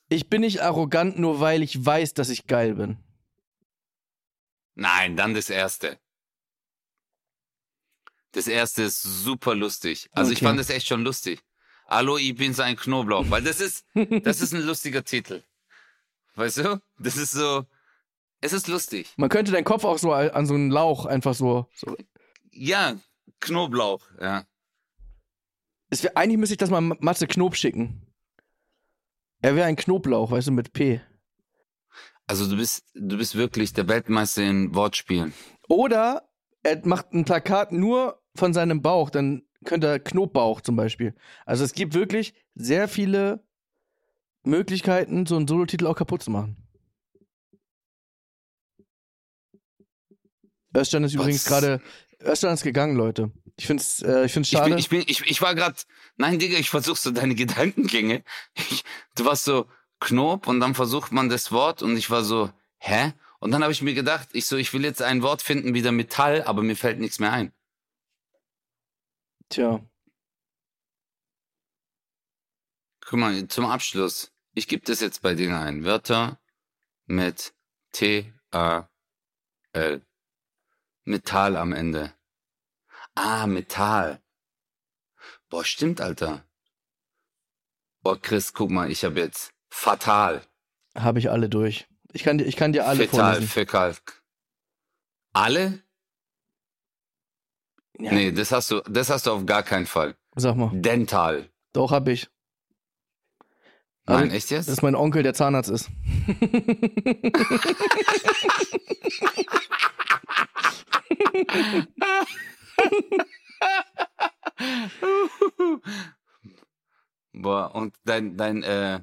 [0.08, 2.96] ich bin nicht arrogant, nur weil ich weiß, dass ich geil bin.
[4.74, 5.98] Nein, dann das erste.
[8.32, 10.08] Das erste ist super lustig.
[10.12, 10.46] Also ich Okay.
[10.46, 11.40] fand das echt schon lustig.
[11.86, 13.26] Hallo, ich bin so ein Knoblauch.
[13.30, 15.42] Weil das ist, das ist ein lustiger Titel.
[16.34, 16.80] Weißt du?
[16.98, 17.64] Das ist so,
[18.42, 19.14] es ist lustig.
[19.16, 21.68] Man könnte deinen Kopf auch so an so einen Lauch einfach so.
[21.74, 21.96] so.
[22.50, 22.96] Ja,
[23.40, 24.44] Knoblauch, ja.
[25.90, 28.06] Es wär, eigentlich müsste ich das mal Matze Knob schicken.
[29.40, 31.00] Er wäre ein Knoblauch, weißt du, mit P.
[32.26, 35.32] Also du bist, du bist wirklich der Weltmeister in Wortspielen.
[35.68, 36.28] Oder
[36.62, 41.14] er macht ein Plakat nur von seinem Bauch, dann könnte er Knobbauch zum Beispiel.
[41.46, 43.44] Also es gibt wirklich sehr viele
[44.44, 46.56] Möglichkeiten, so einen Solotitel auch kaputt zu machen.
[50.74, 51.20] Özcan ist Was?
[51.20, 51.80] übrigens gerade.
[52.20, 53.30] Özcan ist gegangen, Leute.
[53.56, 54.70] Ich find's, äh, ich find's Ich, schade.
[54.70, 55.76] bin, ich, bin, ich, ich war gerade,
[56.16, 58.24] nein, Digga, ich versuch so deine Gedankengänge.
[58.54, 58.84] Ich,
[59.14, 59.66] du warst so
[60.00, 63.12] Knob und dann versucht man das Wort und ich war so, hä?
[63.38, 65.92] Und dann habe ich mir gedacht, ich so, ich will jetzt ein Wort finden, wieder
[65.92, 67.52] Metall, aber mir fällt nichts mehr ein.
[69.48, 69.84] Tja.
[73.04, 74.31] Guck mal, zum Abschluss.
[74.54, 75.84] Ich gebe das jetzt bei Dingen ein.
[75.84, 76.38] Wörter
[77.06, 77.54] mit
[77.92, 78.86] T-A-L.
[81.04, 82.14] Metall am Ende.
[83.14, 84.22] Ah, Metall.
[85.48, 86.44] Boah, stimmt, Alter.
[88.02, 90.42] Boah, Chris, guck mal, ich habe jetzt fatal.
[90.94, 91.86] Habe ich alle durch.
[92.12, 93.48] Ich kann dir, ich kann dir alle Fetal, vorlesen.
[93.48, 93.96] fäkal.
[95.32, 95.82] Alle?
[97.98, 98.12] Ja.
[98.12, 100.16] Nee, das hast du, das hast du auf gar keinen Fall.
[100.34, 100.70] Sag mal.
[100.74, 101.50] Dental.
[101.72, 102.28] Doch, hab ich.
[104.06, 104.68] Nein, Also, echt jetzt?
[104.68, 105.90] Das ist mein Onkel, der Zahnarzt ist.
[117.32, 119.00] Boah, und dein, dein, äh,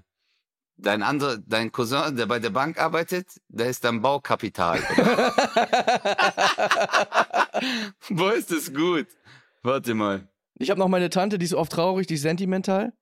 [0.78, 4.80] dein anderer, dein Cousin, der bei der Bank arbeitet, der ist dann Baukapital.
[8.10, 9.08] Boah, ist das gut.
[9.64, 10.28] Warte mal.
[10.56, 12.94] Ich habe noch meine Tante, die ist oft traurig, die ist sentimental.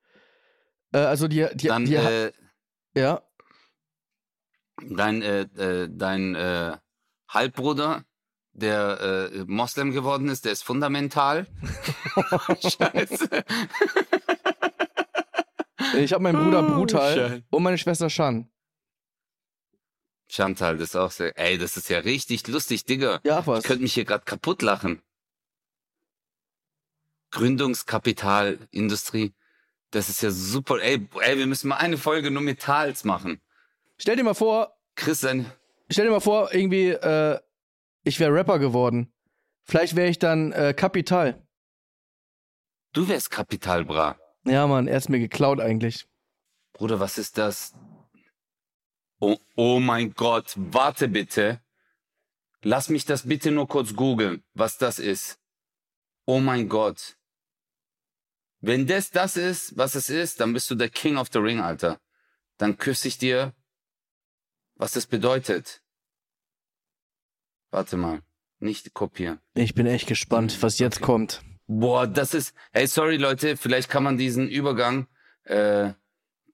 [0.93, 2.31] Äh, also die, die, Dann, die äh,
[2.95, 3.21] ja.
[4.81, 6.77] dein, äh, äh, dein äh,
[7.29, 8.03] Halbbruder,
[8.53, 11.47] der äh, Moslem geworden ist, der ist fundamental.
[12.61, 13.43] Scheiße.
[15.97, 17.43] Ich habe meinen Bruder Oh, Brutal Scheiße.
[17.49, 18.49] und meine Schwester Shan.
[20.29, 21.37] Chantal, das ist auch sehr.
[21.37, 23.21] Ey, das ist ja richtig lustig, Digga.
[23.23, 23.59] Ja, ach was.
[23.59, 25.01] Ich könnte mich hier gerade kaputt lachen.
[27.31, 29.33] Gründungskapital, Industrie.
[29.91, 30.81] Das ist ja super.
[30.81, 33.41] Ey, ey, wir müssen mal eine Folge nur mit Tals machen.
[33.97, 35.45] Stell dir mal vor, Chris, sein.
[35.89, 37.39] stell dir mal vor, irgendwie, äh,
[38.03, 39.11] ich wäre Rapper geworden.
[39.63, 41.41] Vielleicht wäre ich dann äh, Kapital.
[42.93, 44.17] Du wärst Kapital, bra.
[44.45, 46.07] Ja, Mann, er ist mir geklaut eigentlich.
[46.73, 47.73] Bruder, was ist das?
[49.19, 51.59] Oh, oh mein Gott, warte bitte.
[52.61, 55.39] Lass mich das bitte nur kurz googeln, was das ist.
[56.25, 57.16] Oh mein Gott.
[58.59, 61.59] Wenn das das ist, was es ist, dann bist du der King of the Ring,
[61.59, 61.99] Alter.
[62.57, 63.53] Dann küsse ich dir,
[64.75, 65.81] was das bedeutet.
[67.71, 68.21] Warte mal,
[68.59, 69.39] nicht kopieren.
[69.53, 71.05] Ich bin echt gespannt, was jetzt Okay.
[71.05, 71.41] kommt.
[71.67, 72.53] Boah, das ist.
[72.71, 75.07] Hey, sorry Leute, vielleicht kann man diesen Übergang,
[75.43, 75.91] äh,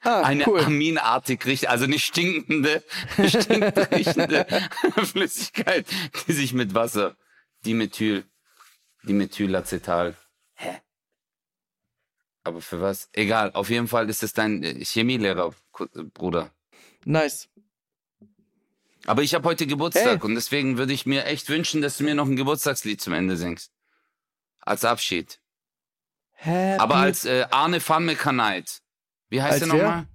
[0.02, 0.60] Ah, Eine cool.
[0.60, 2.82] aminartig riechende, also nicht stinkende,
[3.26, 4.46] stinkend riechende
[5.04, 5.86] Flüssigkeit,
[6.26, 7.16] die sich mit Wasser,
[7.64, 8.24] Dimethyl,
[9.02, 10.16] Dimethylacetal.
[10.54, 10.80] Hä?
[12.44, 13.08] Aber für was?
[13.12, 15.54] Egal, auf jeden Fall ist es dein äh, Chemielehrer,
[16.14, 16.50] Bruder.
[17.04, 17.48] Nice.
[19.06, 20.20] Aber ich habe heute Geburtstag Hey.
[20.22, 23.36] und deswegen würde ich mir echt wünschen, dass du mir noch ein Geburtstagslied zum Ende
[23.36, 23.70] singst.
[24.60, 25.40] Als Abschied.
[26.32, 28.80] Happy Aber als äh, Arne Fammekanait.
[29.34, 30.06] Wie heißt Als der nochmal?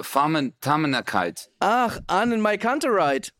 [0.00, 1.50] Farmen Tamenakait.
[1.58, 3.32] Ach, an in my Canterite.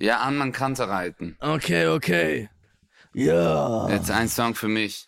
[0.00, 1.36] Ja, an man kannte reiten.
[1.38, 2.50] Okay, okay.
[3.14, 3.88] Ja.
[3.88, 5.06] Jetzt ein Song für mich.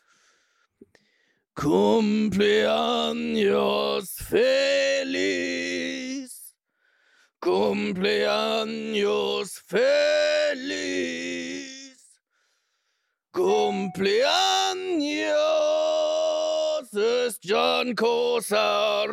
[1.57, 5.35] Cumpleaños feliz.
[7.41, 10.61] Cumpleaños feliz.
[13.33, 15.50] Cumpleaños
[17.43, 19.09] ist John Kosar.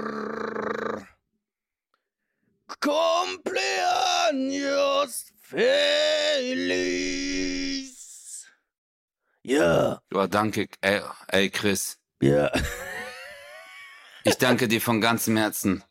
[4.27, 6.75] Cumpleaños feliz.
[9.43, 10.67] Ja, Ja, danke.
[10.81, 11.97] Ey, ey, Chris.
[12.21, 12.51] ja.
[14.23, 15.85] Ich danke dir von ganzem Herzen.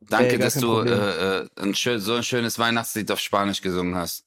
[0.00, 3.94] Danke, Ey, dass du äh, äh, ein schön, so ein schönes Weihnachtslied auf Spanisch gesungen
[3.94, 4.26] hast.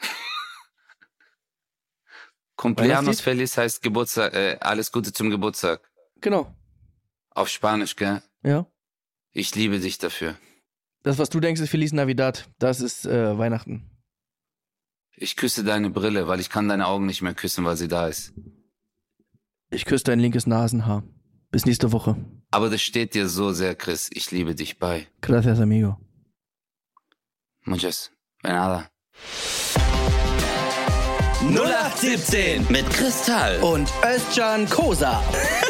[2.58, 3.22] Cumpleaños?
[3.22, 5.88] Feliz heißt Geburtstag, äh, alles Gute zum Geburtstag.
[6.20, 6.54] Genau.
[7.30, 8.22] Auf Spanisch, gell?
[8.42, 8.66] Ja.
[9.32, 10.36] Ich liebe dich dafür.
[11.02, 12.48] Das, was du denkst, ist Feliz Navidad.
[12.58, 13.90] Das ist äh, Weihnachten.
[15.16, 18.08] Ich küsse deine Brille, weil ich kann deine Augen nicht mehr küssen, weil sie da
[18.08, 18.32] ist.
[19.70, 21.04] Ich küsse dein linkes Nasenhaar.
[21.50, 22.16] Bis nächste Woche.
[22.50, 24.08] Aber das steht dir so sehr, Chris.
[24.12, 25.08] Ich liebe dich bei.
[25.20, 25.96] Gracias, amigo.
[27.64, 28.10] Muchas.
[28.42, 28.88] De nada.
[31.42, 33.58] 0817 Mit Kristall.
[33.60, 35.22] Und Özcan Kosa.